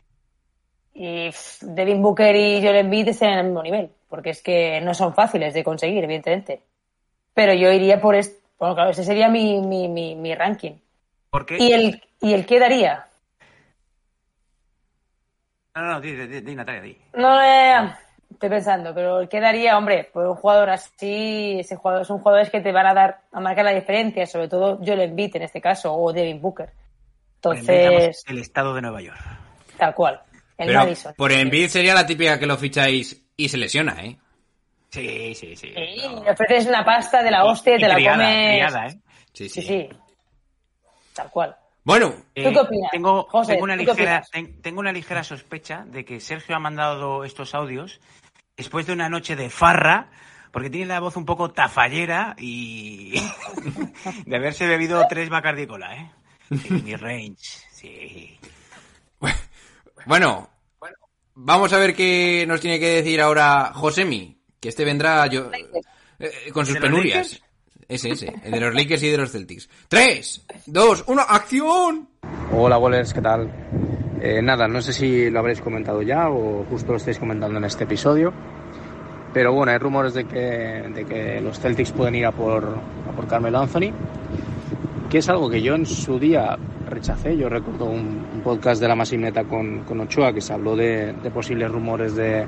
[0.94, 1.30] y
[1.62, 5.14] Devin Booker y Joel Embiid están en el mismo nivel, porque es que no son
[5.14, 6.62] fáciles de conseguir, evidentemente.
[7.34, 10.74] Pero yo iría por este, bueno, claro, ese sería mi, mi, mi, mi ranking.
[11.30, 11.56] ¿Por qué?
[11.58, 13.08] ¿Y el, ¿Y el qué daría?
[15.74, 16.96] No, no, no, di, di, di, Natalia, di.
[17.14, 17.92] No, eh,
[18.30, 22.60] estoy pensando, pero qué daría, hombre, por un jugador así, ese jugador son jugadores que
[22.60, 25.92] te van a dar, a marcar la diferencia, sobre todo Joel Embiid en este caso,
[25.94, 26.70] o Devin Booker.
[27.36, 29.18] Entonces, El estado de Nueva York.
[29.76, 30.20] tal cual.
[30.56, 31.14] El Pero Madison.
[31.16, 34.16] por Embiid sería la típica que lo ficháis y se lesiona, ¿eh?
[34.90, 35.74] Sí, sí, sí.
[35.74, 36.22] Sí, no.
[36.22, 38.52] le ofreces una pasta de la hostia y Y te la criada, comes.
[38.52, 38.90] criada, ¿eh?
[39.32, 39.62] Sí, Sí, sí.
[39.62, 39.88] sí.
[41.14, 41.56] Tal cual.
[41.84, 44.30] Bueno, ¿Tú qué opinas, Tengo, José, tengo, una tú qué ligera, opinas?
[44.30, 48.00] ten- tengo una ligera sospecha de que Sergio ha mandado estos audios
[48.56, 50.10] después de una noche de farra,
[50.50, 53.14] porque tiene la voz un poco tafallera y
[54.26, 56.10] de haberse bebido tres Bacardi Cola, ¿eh?
[56.70, 57.36] Mi range,
[57.72, 58.38] sí.
[60.06, 60.48] bueno,
[61.34, 65.50] vamos a ver qué nos tiene que decir ahora Josemi, que este vendrá yo,
[66.18, 67.42] eh, con sus ¿De los penurias.
[67.88, 69.68] Ese, ese, el de los Lakers y de los Celtics.
[69.88, 70.44] ¡Tres!
[70.66, 71.04] ¡Dos!
[71.06, 71.22] ¡Uno!
[71.26, 72.08] ¡Acción!
[72.52, 73.50] Hola, Bowlers, ¿qué tal?
[74.20, 77.64] Eh, nada, no sé si lo habréis comentado ya o justo lo estáis comentando en
[77.64, 78.32] este episodio,
[79.34, 83.12] pero bueno, hay rumores de que, de que los Celtics pueden ir a por, a
[83.14, 83.92] por Carmelo Anthony,
[85.10, 86.56] que es algo que yo en su día
[86.88, 87.36] rechacé.
[87.36, 91.12] Yo recuerdo un, un podcast de la Masimeta con, con Ochoa que se habló de,
[91.12, 92.46] de posibles rumores de,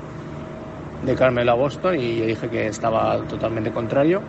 [1.05, 4.21] de Carmelo a Boston y yo dije que estaba totalmente contrario.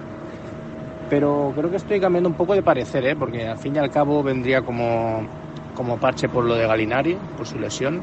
[1.08, 3.16] Pero creo que estoy cambiando un poco de parecer, ¿eh?
[3.16, 5.26] porque al fin y al cabo vendría como,
[5.74, 8.02] como parche por lo de Galinari, por su lesión.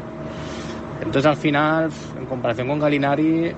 [0.99, 3.51] Entonces al final, en comparación con Galinari,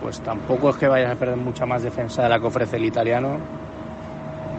[0.00, 2.84] pues tampoco es que vayas a perder mucha más defensa de la que ofrece el
[2.84, 3.38] italiano.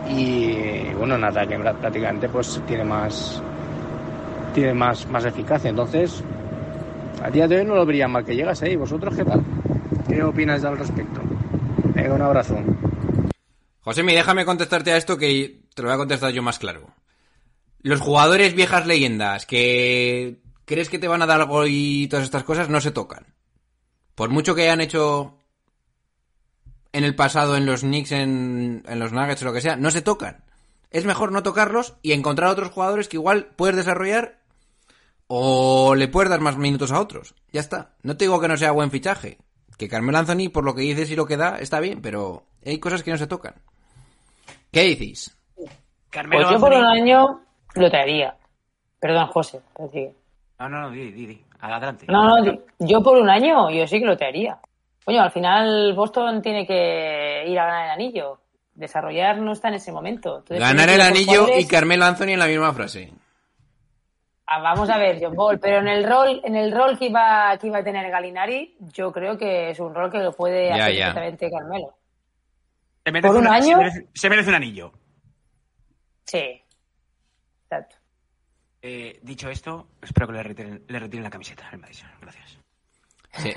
[0.10, 3.42] Y bueno, nada, que prácticamente pues tiene más
[4.54, 5.70] tiene más, más eficacia.
[5.70, 6.24] Entonces,
[7.24, 8.76] a día de hoy no lo vería mal que llegas ahí.
[8.76, 9.42] ¿Vosotros qué tal?
[10.08, 11.22] ¿Qué opinas al respecto?
[11.96, 12.56] Venga, un abrazo.
[13.84, 16.94] Josemi, déjame contestarte a esto que te lo voy a contestar yo más claro.
[17.80, 22.44] Los jugadores viejas leyendas que crees que te van a dar algo y todas estas
[22.44, 23.34] cosas no se tocan.
[24.14, 25.38] Por mucho que hayan hecho
[26.94, 29.90] en el pasado en los Knicks, en, en los Nuggets o lo que sea, no
[29.90, 30.44] se tocan.
[30.92, 34.42] Es mejor no tocarlos y encontrar otros jugadores que igual puedes desarrollar
[35.28, 37.34] o le puedes dar más minutos a otros.
[37.52, 37.96] Ya está.
[38.04, 39.38] No te digo que no sea buen fichaje.
[39.78, 42.80] Que Carmelo Anthony, por lo que dices y lo que da, está bien, pero hay
[42.80, 43.56] cosas que no se tocan.
[44.72, 45.38] ¿Qué dices?
[46.10, 47.42] Carmelo Pues yo por un año
[47.76, 48.36] lo traería.
[49.00, 49.62] Perdón, José.
[49.92, 50.14] sigue.
[50.60, 51.42] No, no, no, di, di, di.
[51.60, 52.06] Adelante.
[52.08, 54.58] No, no, di- yo por un año, yo sí que lo traería.
[55.04, 58.40] Coño, al final Boston tiene que ir a ganar el anillo.
[58.76, 60.38] Desarrollar no está en ese momento.
[60.40, 63.12] Entonces, Ganar el anillo y Carmelo Anthony en la misma frase.
[64.48, 67.58] Ah, vamos a ver, John Ball, pero en el rol, en el rol que iba,
[67.58, 70.76] que iba a tener Galinari, yo creo que es un rol que lo puede Ya,
[70.76, 71.06] hacer ya.
[71.14, 71.94] perfectamente Carmelo.
[73.04, 73.70] Se merece ¿Por un una- año?
[73.70, 74.92] Se merece, se merece un anillo.
[76.26, 76.62] Sí.
[77.64, 77.96] Exacto.
[78.82, 82.10] Eh, dicho esto, espero que le retiren, le retiren la camiseta al Madison.
[82.22, 82.58] Gracias.
[83.38, 83.52] Sí.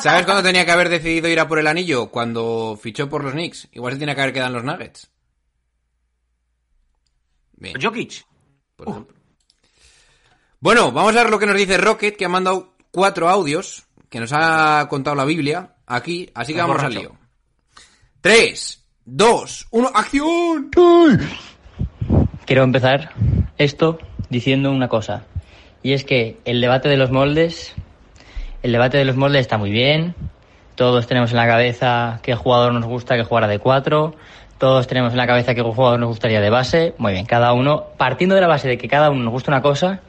[0.00, 2.10] ¿Sabes cuándo tenía que haber decidido ir a por el anillo?
[2.10, 3.68] Cuando fichó por los Knicks.
[3.72, 5.10] Igual se tiene que haber quedado en los Nuggets.
[7.54, 8.24] Bien, Jokic.
[8.76, 9.16] por ejemplo.
[10.60, 14.20] Bueno, vamos a ver lo que nos dice Rocket, que ha mandado cuatro audios, que
[14.20, 17.16] nos ha contado la Biblia aquí, así que vamos al lío.
[18.20, 18.77] Tres,
[19.10, 20.70] dos, uno, ¡acción!
[22.44, 23.12] Quiero empezar
[23.56, 23.98] esto
[24.28, 25.24] diciendo una cosa.
[25.82, 27.74] Y es que el debate de los moldes,
[28.62, 30.14] el debate de los moldes está muy bien.
[30.74, 34.14] Todos tenemos en la cabeza qué jugador nos gusta que jugara de cuatro.
[34.58, 36.94] Todos tenemos en la cabeza qué jugador nos gustaría de base.
[36.98, 39.62] Muy bien, cada uno, partiendo de la base de que cada uno nos gusta una
[39.62, 40.00] cosa,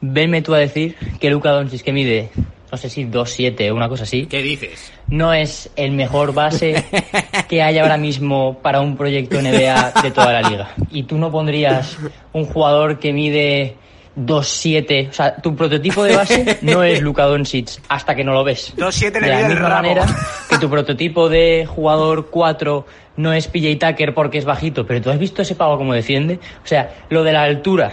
[0.00, 2.30] venme tú a decir que Luka Doncic que mide,
[2.72, 4.90] no sé si 2'7 o una cosa así, ¿Qué dices?
[5.08, 6.82] no es el mejor base
[7.48, 10.70] que hay ahora mismo para un proyecto NBA de toda la liga.
[10.90, 11.98] Y tú no pondrías
[12.32, 13.76] un jugador que mide
[14.16, 18.42] 2'7, o sea, tu prototipo de base no es Luka Doncic hasta que no lo
[18.42, 18.74] ves.
[18.74, 20.06] 2'7 le de la misma manera
[20.48, 22.86] que tu prototipo de jugador 4
[23.18, 26.40] no es PJ Tucker porque es bajito, pero tú has visto ese pavo como defiende?
[26.64, 27.92] O sea, lo de la altura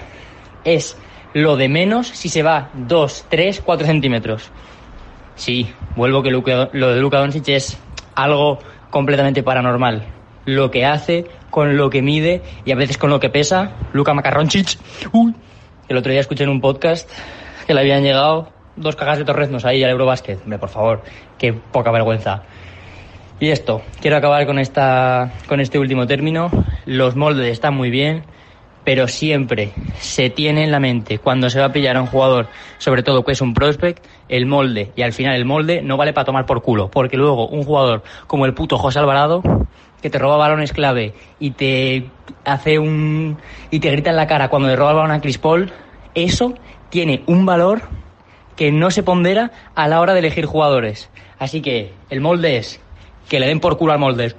[0.63, 0.95] es
[1.33, 4.49] lo de menos si se va 2, 3, 4 centímetros.
[5.35, 6.41] Sí, vuelvo que lo
[6.93, 7.77] de Luka Doncic es
[8.15, 8.59] algo
[8.89, 10.03] completamente paranormal.
[10.45, 13.71] Lo que hace, con lo que mide y a veces con lo que pesa.
[13.93, 14.77] Luka Macarronchich.
[15.11, 15.33] Uy.
[15.87, 17.09] El otro día escuché en un podcast
[17.65, 20.41] que le habían llegado dos cajas de torreznos ahí al Eurobasket.
[20.43, 21.03] Hombre, por favor,
[21.37, 22.43] qué poca vergüenza.
[23.39, 26.51] Y esto, quiero acabar con, esta, con este último término.
[26.85, 28.23] Los moldes están muy bien,
[28.89, 32.47] pero siempre se tiene en la mente cuando se va a pillar a un jugador,
[32.79, 34.91] sobre todo que es un prospect, el molde.
[34.95, 38.01] Y al final el molde no vale para tomar por culo, porque luego un jugador
[38.25, 39.43] como el puto José Alvarado,
[40.01, 42.09] que te roba balones clave y te
[42.45, 43.37] hace un.
[43.69, 45.71] y te grita en la cara cuando le roba el balón a Chris Paul,
[46.15, 46.55] eso
[46.89, 47.83] tiene un valor
[48.55, 51.11] que no se pondera a la hora de elegir jugadores.
[51.37, 52.81] Así que el molde es
[53.29, 54.33] que le den por culo al molde.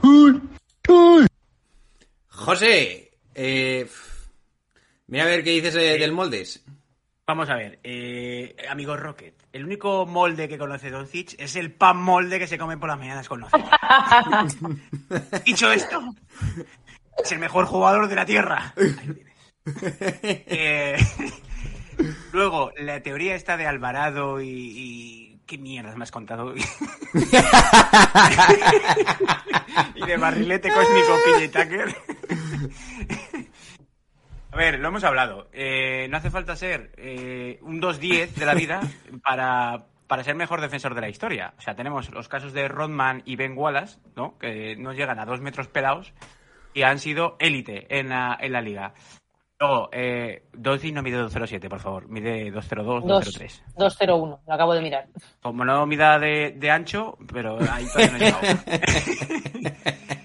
[2.31, 3.87] José, eh,
[5.11, 6.65] mira a ver qué dices eh, del Moldes.
[7.27, 11.97] Vamos a ver, eh, amigo Rocket, el único molde que conoce Doncic es el pan
[11.99, 13.45] molde que se come por las mañanas con.
[15.47, 16.03] Dicho esto,
[17.23, 18.75] es el mejor jugador de la Tierra.
[18.77, 19.31] Ahí lo tienes.
[20.23, 20.97] Eh,
[22.33, 24.49] luego, la teoría esta de Alvarado y...
[24.49, 26.55] y- ¿Qué mierdas me has contado?
[29.97, 31.19] y de barrilete cósmico
[31.53, 31.97] Tucker.
[34.53, 35.49] A ver, lo hemos hablado.
[35.53, 38.81] Eh, no hace falta ser eh, un 2-10 de la vida
[39.25, 41.55] para, para ser mejor defensor de la historia.
[41.59, 44.39] O sea, tenemos los casos de Rodman y Ben Wallace, ¿no?
[44.39, 46.13] Que no llegan a dos metros pelados
[46.75, 48.95] y han sido élite en la, en la liga.
[49.61, 52.09] Luego, eh, Doncic no mide 2.07, por favor.
[52.09, 53.63] Mide 2.02, 2.03.
[53.77, 55.07] 2-0-1, lo acabo de mirar.
[55.43, 58.41] Como no mida de, de ancho, pero ahí todavía no he llegado.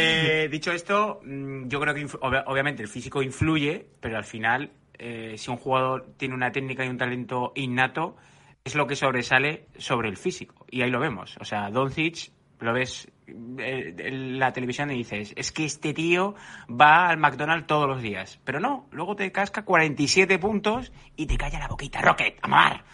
[0.00, 5.34] Eh, dicho esto, mm, yo creo que obviamente el físico influye, pero al final, eh,
[5.36, 8.16] si un jugador tiene una técnica y un talento innato,
[8.64, 10.66] es lo que sobresale sobre el físico.
[10.70, 11.36] Y ahí lo vemos.
[11.40, 16.34] O sea, Doncic lo ves eh, en la televisión y dices, es que este tío
[16.68, 18.38] va al McDonald's todos los días.
[18.44, 22.00] Pero no, luego te casca 47 puntos y te calla la boquita.
[22.02, 22.84] Rocket, amar.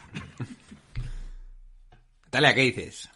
[2.54, 3.10] ¿qué dices?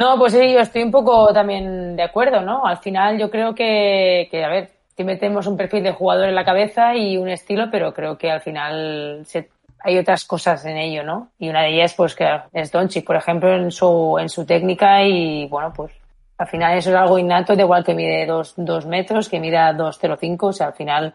[0.00, 2.64] No, pues sí, yo estoy un poco también de acuerdo, ¿no?
[2.64, 6.34] Al final yo creo que, que a ver, si metemos un perfil de jugador en
[6.34, 9.50] la cabeza y un estilo, pero creo que al final se-
[9.84, 11.28] hay otras cosas en ello, ¿no?
[11.38, 15.02] Y una de ellas, pues que es Doncic, por ejemplo, en su, en su técnica
[15.04, 15.92] y, bueno, pues
[16.38, 19.70] al final eso es algo innato, de igual que mide dos, dos metros, que mida
[19.74, 21.12] 2,05, o sea, al final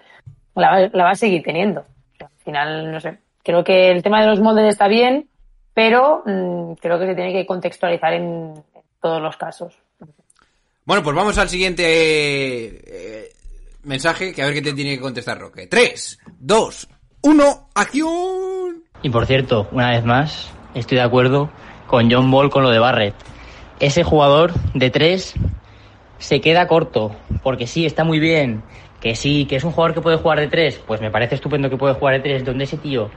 [0.53, 1.86] la, la va a seguir teniendo.
[2.21, 5.27] Al final, no sé, creo que el tema de los moldes está bien,
[5.73, 8.53] pero mm, creo que se tiene que contextualizar en
[9.06, 9.72] todos los casos.
[10.84, 13.34] Bueno, pues vamos al siguiente eh, eh,
[13.84, 15.68] mensaje, que a ver qué te tiene que contestar Roque.
[15.68, 16.89] 3, 2,
[17.22, 18.84] 1, acción.
[19.03, 21.51] Y por cierto, una vez más, estoy de acuerdo
[21.86, 23.14] con John Ball con lo de Barrett.
[23.80, 25.36] Ese jugador de tres
[26.18, 28.64] se queda corto, porque sí, está muy bien,
[29.01, 31.70] que sí, que es un jugador que puede jugar de tres, pues me parece estupendo
[31.70, 33.12] que puede jugar de tres, donde ese tío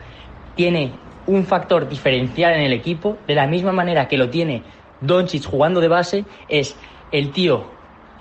[0.54, 0.92] tiene
[1.26, 4.62] un factor diferencial en el equipo, de la misma manera que lo tiene
[5.00, 6.76] Doncic jugando de base, es
[7.12, 7.66] el tío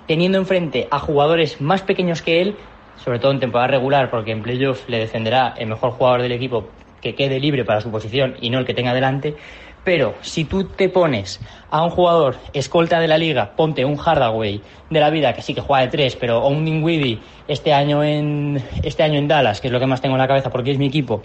[0.06, 2.56] teniendo enfrente a jugadores más pequeños que él,
[2.96, 6.68] sobre todo en temporada regular, porque en playoff le defenderá el mejor jugador del equipo
[7.00, 9.36] que quede libre para su posición y no el que tenga delante.
[9.84, 14.60] Pero si tú te pones a un jugador escolta de la liga, ponte un Hardaway
[14.90, 18.02] de la vida que sí que juega de tres, pero o un Dinwiddie este año
[18.02, 20.72] en este año en Dallas, que es lo que más tengo en la cabeza porque
[20.72, 21.22] es mi equipo,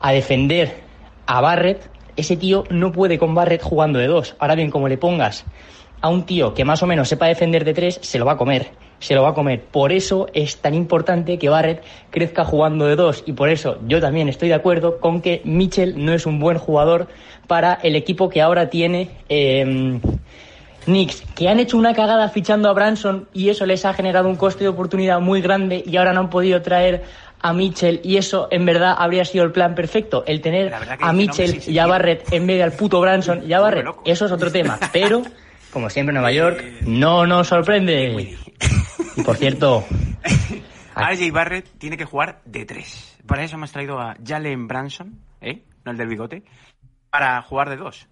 [0.00, 0.82] a defender
[1.26, 4.34] a Barrett, ese tío no puede con Barrett jugando de dos.
[4.38, 5.44] Ahora bien, como le pongas
[6.00, 8.36] a un tío que más o menos sepa defender de tres, se lo va a
[8.36, 8.70] comer.
[8.98, 9.62] Se lo va a comer.
[9.62, 13.22] Por eso es tan importante que Barrett crezca jugando de dos.
[13.26, 16.58] Y por eso yo también estoy de acuerdo con que Mitchell no es un buen
[16.58, 17.08] jugador
[17.46, 20.00] para el equipo que ahora tiene eh,
[20.86, 24.36] Knicks, que han hecho una cagada fichando a Branson y eso les ha generado un
[24.36, 27.02] coste de oportunidad muy grande y ahora no han podido traer
[27.40, 31.62] a Mitchell y eso en verdad habría sido el plan perfecto, el tener a Mitchell
[31.66, 31.86] y a.
[31.86, 33.86] Barrett en vez de al puto Branson y a Barrett.
[34.04, 35.22] Eso es otro tema, pero
[35.70, 38.36] como siempre en Nueva York no nos sorprende.
[39.16, 39.84] Y por cierto,
[40.96, 43.18] RJ Barrett tiene que jugar de tres.
[43.26, 45.62] Para eso hemos traído a Jalen Branson, ¿eh?
[45.84, 46.42] no el del bigote,
[47.10, 48.08] para jugar de dos.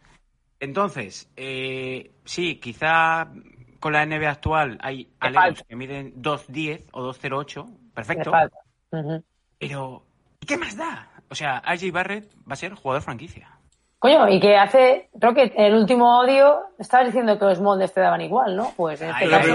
[0.60, 3.28] Entonces, eh, sí, quizá
[3.80, 5.64] con la NBA actual hay aleros falta.
[5.68, 8.32] que miden 2.10 o 2.08, Le perfecto,
[8.94, 9.24] Ujú.
[9.58, 10.04] pero
[10.40, 11.10] ¿y qué más da?
[11.28, 13.50] O sea, RJ Barrett va a ser jugador franquicia.
[13.98, 18.00] Coño, y que hace, Rocket, en el último audio estabas diciendo que los moldes te
[18.00, 18.72] daban igual, ¿no?
[18.76, 19.54] Pues en este Ay, caso...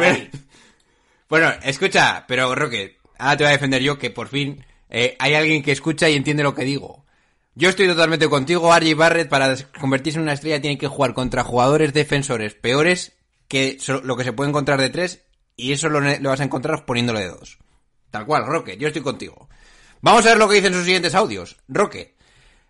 [1.29, 5.35] Bueno, escucha, pero Roque, ahora te voy a defender yo que por fin eh, hay
[5.35, 7.05] alguien que escucha y entiende lo que digo.
[7.53, 11.43] Yo estoy totalmente contigo, RJ Barrett, para convertirse en una estrella tiene que jugar contra
[11.43, 13.15] jugadores defensores peores
[13.47, 16.85] que lo que se puede encontrar de tres y eso lo, lo vas a encontrar
[16.85, 17.59] poniéndole de dos.
[18.11, 19.49] Tal cual, Roque, yo estoy contigo.
[20.01, 21.57] Vamos a ver lo que dicen sus siguientes audios.
[21.67, 22.15] Roque,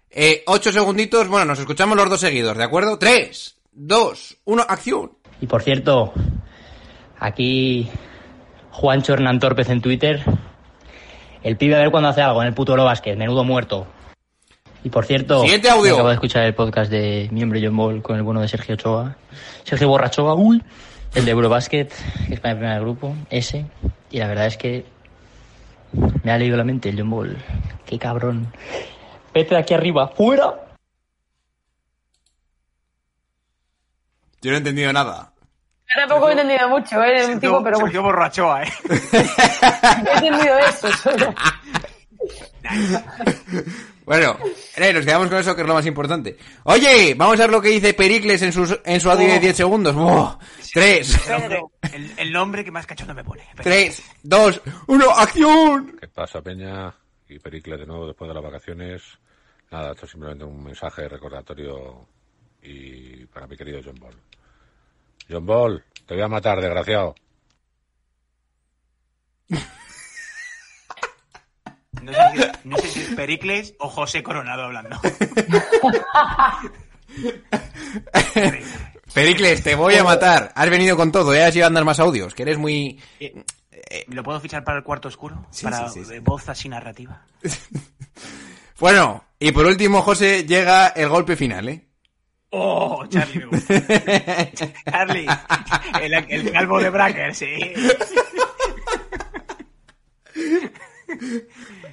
[0.10, 2.98] eh, ocho segunditos, bueno, nos escuchamos los dos seguidos, ¿de acuerdo?
[2.98, 5.12] Tres, dos, uno, acción.
[5.40, 6.12] y por cierto,
[7.20, 7.90] aquí
[8.72, 10.24] Juancho Hernán Torpez en Twitter,
[11.44, 13.88] El pibe a ver cuando hace algo en el puto Eurobasket, menudo muerto.
[14.84, 15.94] Y por cierto, Siguiente audio.
[15.94, 19.16] acabo de escuchar el podcast de miembro John Ball con el bueno de Sergio Ochoa.
[19.64, 20.62] Sergio Borrachoa, uy,
[21.16, 21.94] el de Eurobasket,
[22.28, 23.66] que es para el primer grupo, ese.
[24.10, 24.86] Y la verdad es que
[26.24, 27.38] me ha leído la mente el John Ball.
[27.86, 28.52] Qué cabrón.
[29.34, 30.54] Vete de aquí arriba, fuera.
[34.42, 35.34] Yo no he entendido nada.
[35.88, 37.26] Yo tampoco he entendido mucho, ¿eh?
[37.26, 38.74] Un tipo, pero Sergio Borrachoa, ¿eh?
[39.12, 41.34] he entendido eso solo.
[44.10, 44.40] Bueno,
[44.76, 46.36] eh, nos quedamos con eso que es lo más importante.
[46.64, 49.56] Oye, vamos a ver lo que dice Pericles en, sus, en su audio de 10
[49.56, 49.94] segundos.
[49.94, 50.36] ¡Buah!
[50.74, 51.62] Tres, El nombre,
[51.94, 53.44] el, el nombre que más cachondo me pone.
[53.62, 55.96] tres, dos, uno, acción.
[56.00, 56.92] ¿Qué pasa, Peña?
[57.28, 59.04] Y Pericles de nuevo después de las vacaciones.
[59.70, 62.08] Nada, esto es simplemente un mensaje recordatorio
[62.64, 64.16] y para mi querido John Ball.
[65.30, 67.14] John Ball, te voy a matar, desgraciado.
[72.02, 75.00] No sé, si, no sé si es Pericles o José Coronado hablando.
[79.14, 80.52] Pericles, te voy a matar.
[80.56, 81.44] Has venido con todo, ¿eh?
[81.44, 83.00] Has ido a andar más audios, que eres muy...
[83.20, 83.44] Eh,
[84.08, 85.46] ¿Lo puedo fichar para el cuarto oscuro?
[85.50, 86.14] Sí, para sí, sí, sí.
[86.16, 87.22] eh, voz así narrativa.
[88.80, 91.86] Bueno, y por último, José, llega el golpe final, ¿eh?
[92.52, 93.74] Oh, Charlie me gusta.
[94.90, 95.28] Charlie,
[96.02, 97.74] el, el calvo de Bracker, sí.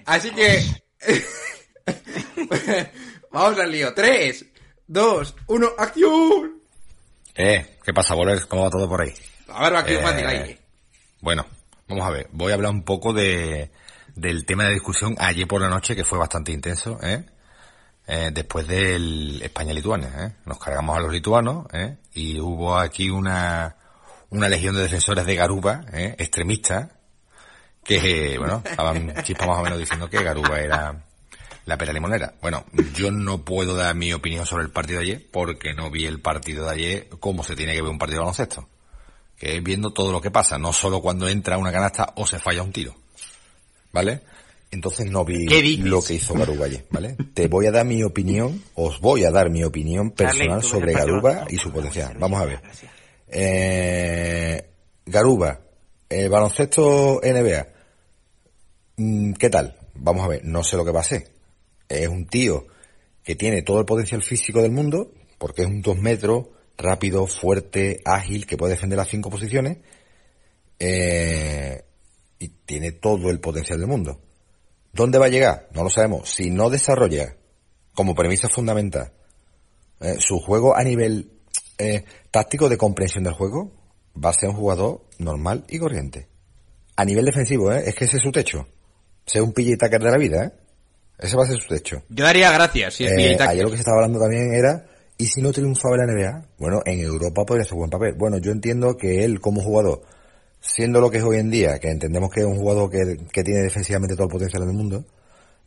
[0.06, 0.64] Así que...
[3.30, 3.92] Vamos al lío.
[3.92, 4.46] Tres,
[4.86, 6.62] dos, uno, acción.
[7.34, 8.46] Eh, ¿qué pasa, Boler?
[8.48, 9.12] ¿Cómo va todo por ahí?
[9.48, 10.58] A ver, acción Eh, fácil ahí.
[11.20, 11.44] Bueno,
[11.88, 12.28] vamos a ver.
[12.32, 13.70] Voy a hablar un poco de,
[14.14, 17.24] del tema de discusión ayer por la noche, que fue bastante intenso, ¿eh?
[18.06, 20.32] Eh, después del España-Lituania, ¿eh?
[20.46, 21.96] Nos cargamos a los lituanos, ¿eh?
[22.14, 23.76] Y hubo aquí una,
[24.30, 26.14] una legión de defensores de Garuba, ¿eh?
[26.16, 26.90] Extremistas,
[27.86, 31.04] que, bueno, estaban chispas más o menos diciendo que Garuba era
[31.64, 32.34] la pera limonera.
[32.40, 32.64] Bueno,
[32.94, 36.20] yo no puedo dar mi opinión sobre el partido de ayer, porque no vi el
[36.20, 38.68] partido de ayer como se tiene que ver un partido de baloncesto
[39.38, 42.38] que es viendo todo lo que pasa, no solo cuando entra una canasta o se
[42.38, 42.94] falla un tiro.
[43.92, 44.22] ¿Vale?
[44.70, 45.46] Entonces no vi
[45.78, 47.16] lo que hizo Garuba ayer, ¿vale?
[47.34, 50.98] Te voy a dar mi opinión, os voy a dar mi opinión personal sobre el
[50.98, 52.16] Garuba y su potencial.
[52.18, 52.60] Vamos a ver.
[53.28, 54.68] Eh,
[55.06, 55.60] Garuba,
[56.10, 57.75] eh, baloncesto NBA.
[58.96, 59.76] Mm, ¿Qué tal?
[59.94, 61.30] Vamos a ver, no sé lo que va a ser.
[61.88, 62.66] Es un tío
[63.22, 66.46] que tiene todo el potencial físico del mundo, porque es un dos metros,
[66.78, 69.78] rápido, fuerte, ágil, que puede defender las cinco posiciones,
[70.78, 71.84] eh,
[72.38, 74.20] y tiene todo el potencial del mundo.
[74.92, 75.68] ¿Dónde va a llegar?
[75.72, 76.30] No lo sabemos.
[76.30, 77.36] Si no desarrolla
[77.94, 79.12] como premisa fundamental
[80.00, 81.32] eh, su juego a nivel
[81.78, 83.72] eh, táctico de comprensión del juego,
[84.22, 86.28] va a ser un jugador normal y corriente.
[86.96, 87.84] A nivel defensivo, ¿eh?
[87.86, 88.66] es que ese es su techo.
[89.26, 90.52] Ser un PJ Tucker de la vida, ¿eh?
[91.18, 92.02] Ese va a ser su techo.
[92.08, 93.48] Yo daría gracias si es Eh, PJ Tucker.
[93.48, 94.86] ayer lo que se estaba hablando también era,
[95.18, 96.46] ¿y si no triunfaba en la NBA?
[96.58, 98.14] Bueno, en Europa podría hacer buen papel.
[98.14, 100.02] Bueno, yo entiendo que él como jugador,
[100.60, 103.42] siendo lo que es hoy en día, que entendemos que es un jugador que, que
[103.42, 105.04] tiene defensivamente todo el potencial del mundo,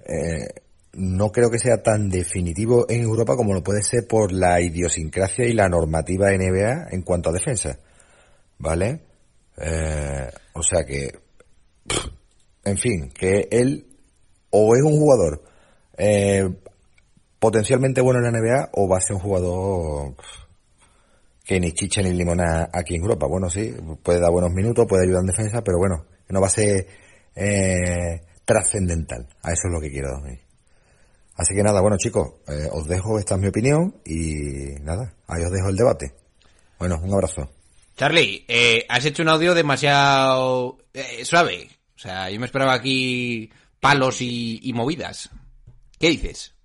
[0.05, 0.47] eh,
[0.93, 5.45] no creo que sea tan definitivo en Europa como lo puede ser por la idiosincrasia
[5.45, 7.77] y la normativa NBA en cuanto a defensa.
[8.57, 8.99] ¿Vale?
[9.57, 11.11] Eh, o sea que,
[11.87, 12.05] pff,
[12.63, 13.85] en fin, que él
[14.49, 15.43] o es un jugador
[15.97, 16.49] eh,
[17.39, 20.15] potencialmente bueno en la NBA o va a ser un jugador
[21.43, 23.27] que ni chicha ni limona aquí en Europa.
[23.27, 26.51] Bueno, sí, puede dar buenos minutos, puede ayudar en defensa, pero bueno, no va a
[26.51, 26.85] ser
[27.35, 29.27] eh, trascendental.
[29.41, 30.39] A eso es lo que quiero decir.
[31.35, 35.41] Así que nada, bueno chicos, eh, os dejo, esta es mi opinión y nada, ahí
[35.41, 36.13] os dejo el debate.
[36.77, 37.49] Bueno, un abrazo.
[37.95, 41.69] Charlie, eh, has hecho un audio demasiado eh, suave.
[41.99, 45.29] O sea, yo me esperaba aquí palos y, y movidas.
[45.99, 46.55] ¿Qué dices?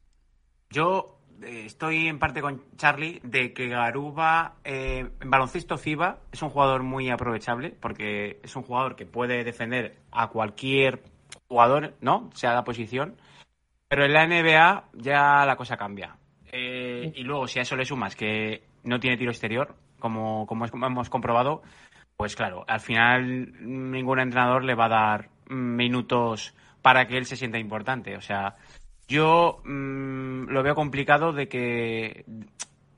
[0.71, 6.41] Yo eh, estoy en parte con Charlie de que Garuba eh, en baloncesto FIBA es
[6.41, 11.03] un jugador muy aprovechable porque es un jugador que puede defender a cualquier
[11.49, 12.31] jugador, ¿no?
[12.35, 13.17] Sea la posición.
[13.89, 16.17] Pero en la NBA ya la cosa cambia.
[16.53, 20.67] Eh, y luego, si a eso le sumas que no tiene tiro exterior, como, como
[20.67, 21.63] hemos comprobado,
[22.17, 27.37] pues claro, al final ningún entrenador le va a dar minutos para que él se
[27.37, 28.17] sienta importante.
[28.17, 28.57] O sea,
[29.09, 32.25] yo mm, lo veo complicado de que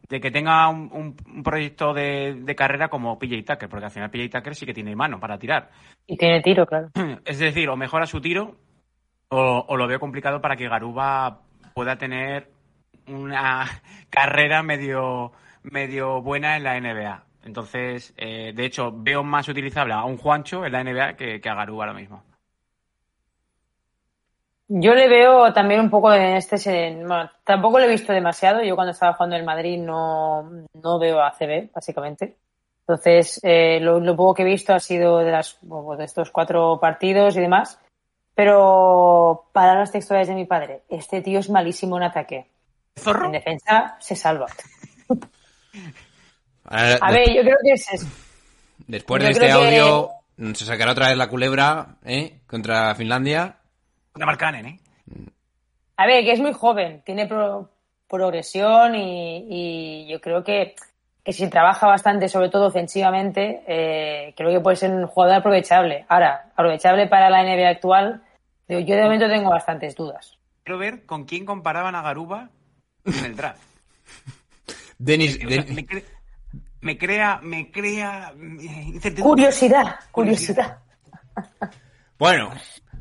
[0.08, 3.90] de que tenga un, un- un proyecto de, de carrera como PJ Tucker, porque al
[3.90, 5.70] final PJ Tucker sí que tiene mano para tirar.
[6.06, 6.90] Y tiene tiro, claro.
[7.24, 8.54] Es decir, o mejora su tiro
[9.30, 11.40] o, o lo veo complicado para que Garuba
[11.74, 12.50] pueda tener
[13.08, 13.66] una
[14.10, 15.32] carrera medio,
[15.64, 17.24] medio buena en la NBA.
[17.46, 21.48] Entonces, eh, de hecho, veo más utilizable a un Juancho en la NBA que, que
[21.48, 22.22] a Garuba ahora mismo.
[24.68, 26.56] Yo le veo también un poco en este.
[26.96, 28.64] Bueno, tampoco lo he visto demasiado.
[28.64, 32.36] Yo cuando estaba jugando en el Madrid no, no veo ACB, básicamente.
[32.80, 36.32] Entonces, eh, lo, lo poco que he visto ha sido de, las, bueno, de estos
[36.32, 37.80] cuatro partidos y demás.
[38.34, 42.50] Pero, palabras textuales de mi padre, este tío es malísimo en ataque.
[43.24, 44.46] En defensa se salva.
[46.68, 48.06] Ahora, A ver, yo creo que es eso.
[48.86, 50.10] después yo de este que- audio,
[50.54, 52.38] se sacará otra vez la culebra ¿eh?
[52.46, 53.56] contra Finlandia.
[54.12, 54.80] Contra Markkanen, ¿eh?
[55.96, 57.70] A ver, que es muy joven, tiene pro-
[58.08, 60.74] progresión y, y yo creo que,
[61.24, 66.04] que si trabaja bastante, sobre todo ofensivamente, eh, creo que puede ser un jugador aprovechable.
[66.08, 68.22] Ahora, aprovechable para la NBA actual,
[68.68, 70.36] yo yo de momento tengo bastantes dudas.
[70.64, 72.50] Quiero ver con quién comparaban a Garuba
[73.04, 73.62] en el draft.
[74.98, 76.04] Denis, O sea, Den- me, cre-
[76.80, 79.22] me crea, me crea eh, incertidumbre.
[79.22, 80.78] Curiosidad, curiosidad.
[82.18, 82.52] Bueno,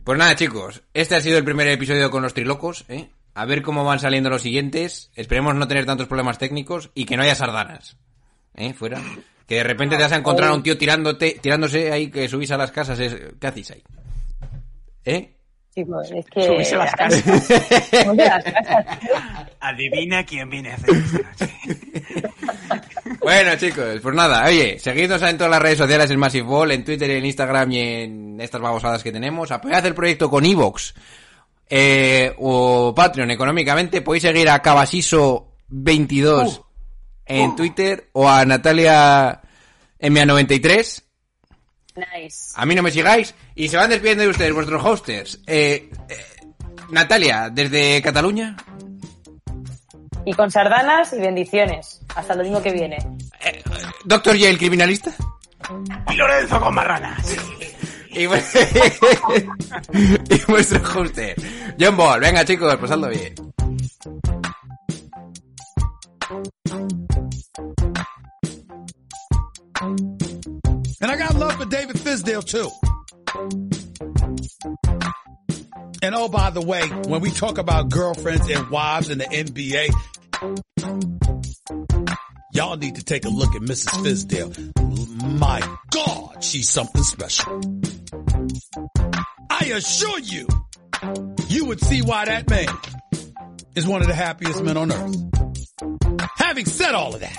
[0.03, 0.83] pues nada, chicos.
[0.93, 3.09] Este ha sido el primer episodio con los trilocos, ¿eh?
[3.33, 5.11] A ver cómo van saliendo los siguientes.
[5.15, 7.97] Esperemos no tener tantos problemas técnicos y que no haya sardanas.
[8.55, 8.73] ¿Eh?
[8.73, 9.01] Fuera.
[9.47, 12.51] Que de repente te vas a encontrar a un tío tirándote, tirándose ahí que subís
[12.51, 12.99] a las casas.
[12.99, 13.15] Es...
[13.39, 13.83] ¿Qué hacéis ahí?
[15.03, 15.35] ¿Eh?
[15.73, 16.43] Chicos, es que...
[16.43, 17.21] Subís a las casas.
[17.23, 18.85] Subís a las casas.
[19.59, 21.53] Adivina quién viene a hacer esta noche.
[23.25, 26.85] Bueno, chicos, pues nada, oye, seguidnos en todas las redes sociales en Massive Ball, en
[26.85, 29.49] Twitter, en Instagram y en estas babosadas que tenemos.
[29.49, 30.93] Apoyad el proyecto con Evox
[31.67, 34.03] eh, o Patreon económicamente.
[34.03, 36.65] Podéis seguir a Cabasiso22
[37.25, 39.41] en Twitter o a Natalia
[39.99, 41.03] MA93.
[41.95, 42.53] Nice.
[42.53, 43.33] A mí no me sigáis.
[43.55, 45.41] Y se van despidiendo de ustedes, vuestros hosters.
[45.47, 46.25] Eh, eh,
[46.91, 48.55] Natalia, desde Cataluña.
[50.25, 52.01] Y con sardanas y bendiciones.
[52.15, 52.97] Hasta el domingo que viene.
[54.05, 55.13] Doctor J, el criminalista.
[56.09, 57.35] Y Lorenzo con marranas.
[58.11, 58.27] Y, y
[60.47, 61.35] vuestro hoster,
[61.79, 62.21] John Ball.
[62.21, 63.33] Venga, chicos, pasadlo bien.
[71.01, 72.69] And I got love for David Fisdale too.
[76.01, 79.89] And oh, by the way, when we talk about girlfriends and wives in the NBA,
[82.55, 83.89] y'all need to take a look at Mrs.
[84.03, 85.39] Fisdale.
[85.39, 85.59] My
[85.91, 87.61] God, she's something special.
[89.49, 90.47] I assure you,
[91.49, 92.69] you would see why that man
[93.75, 95.15] is one of the happiest men on earth.
[96.37, 97.37] Having said all of that,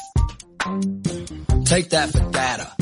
[1.64, 2.72] take that for data.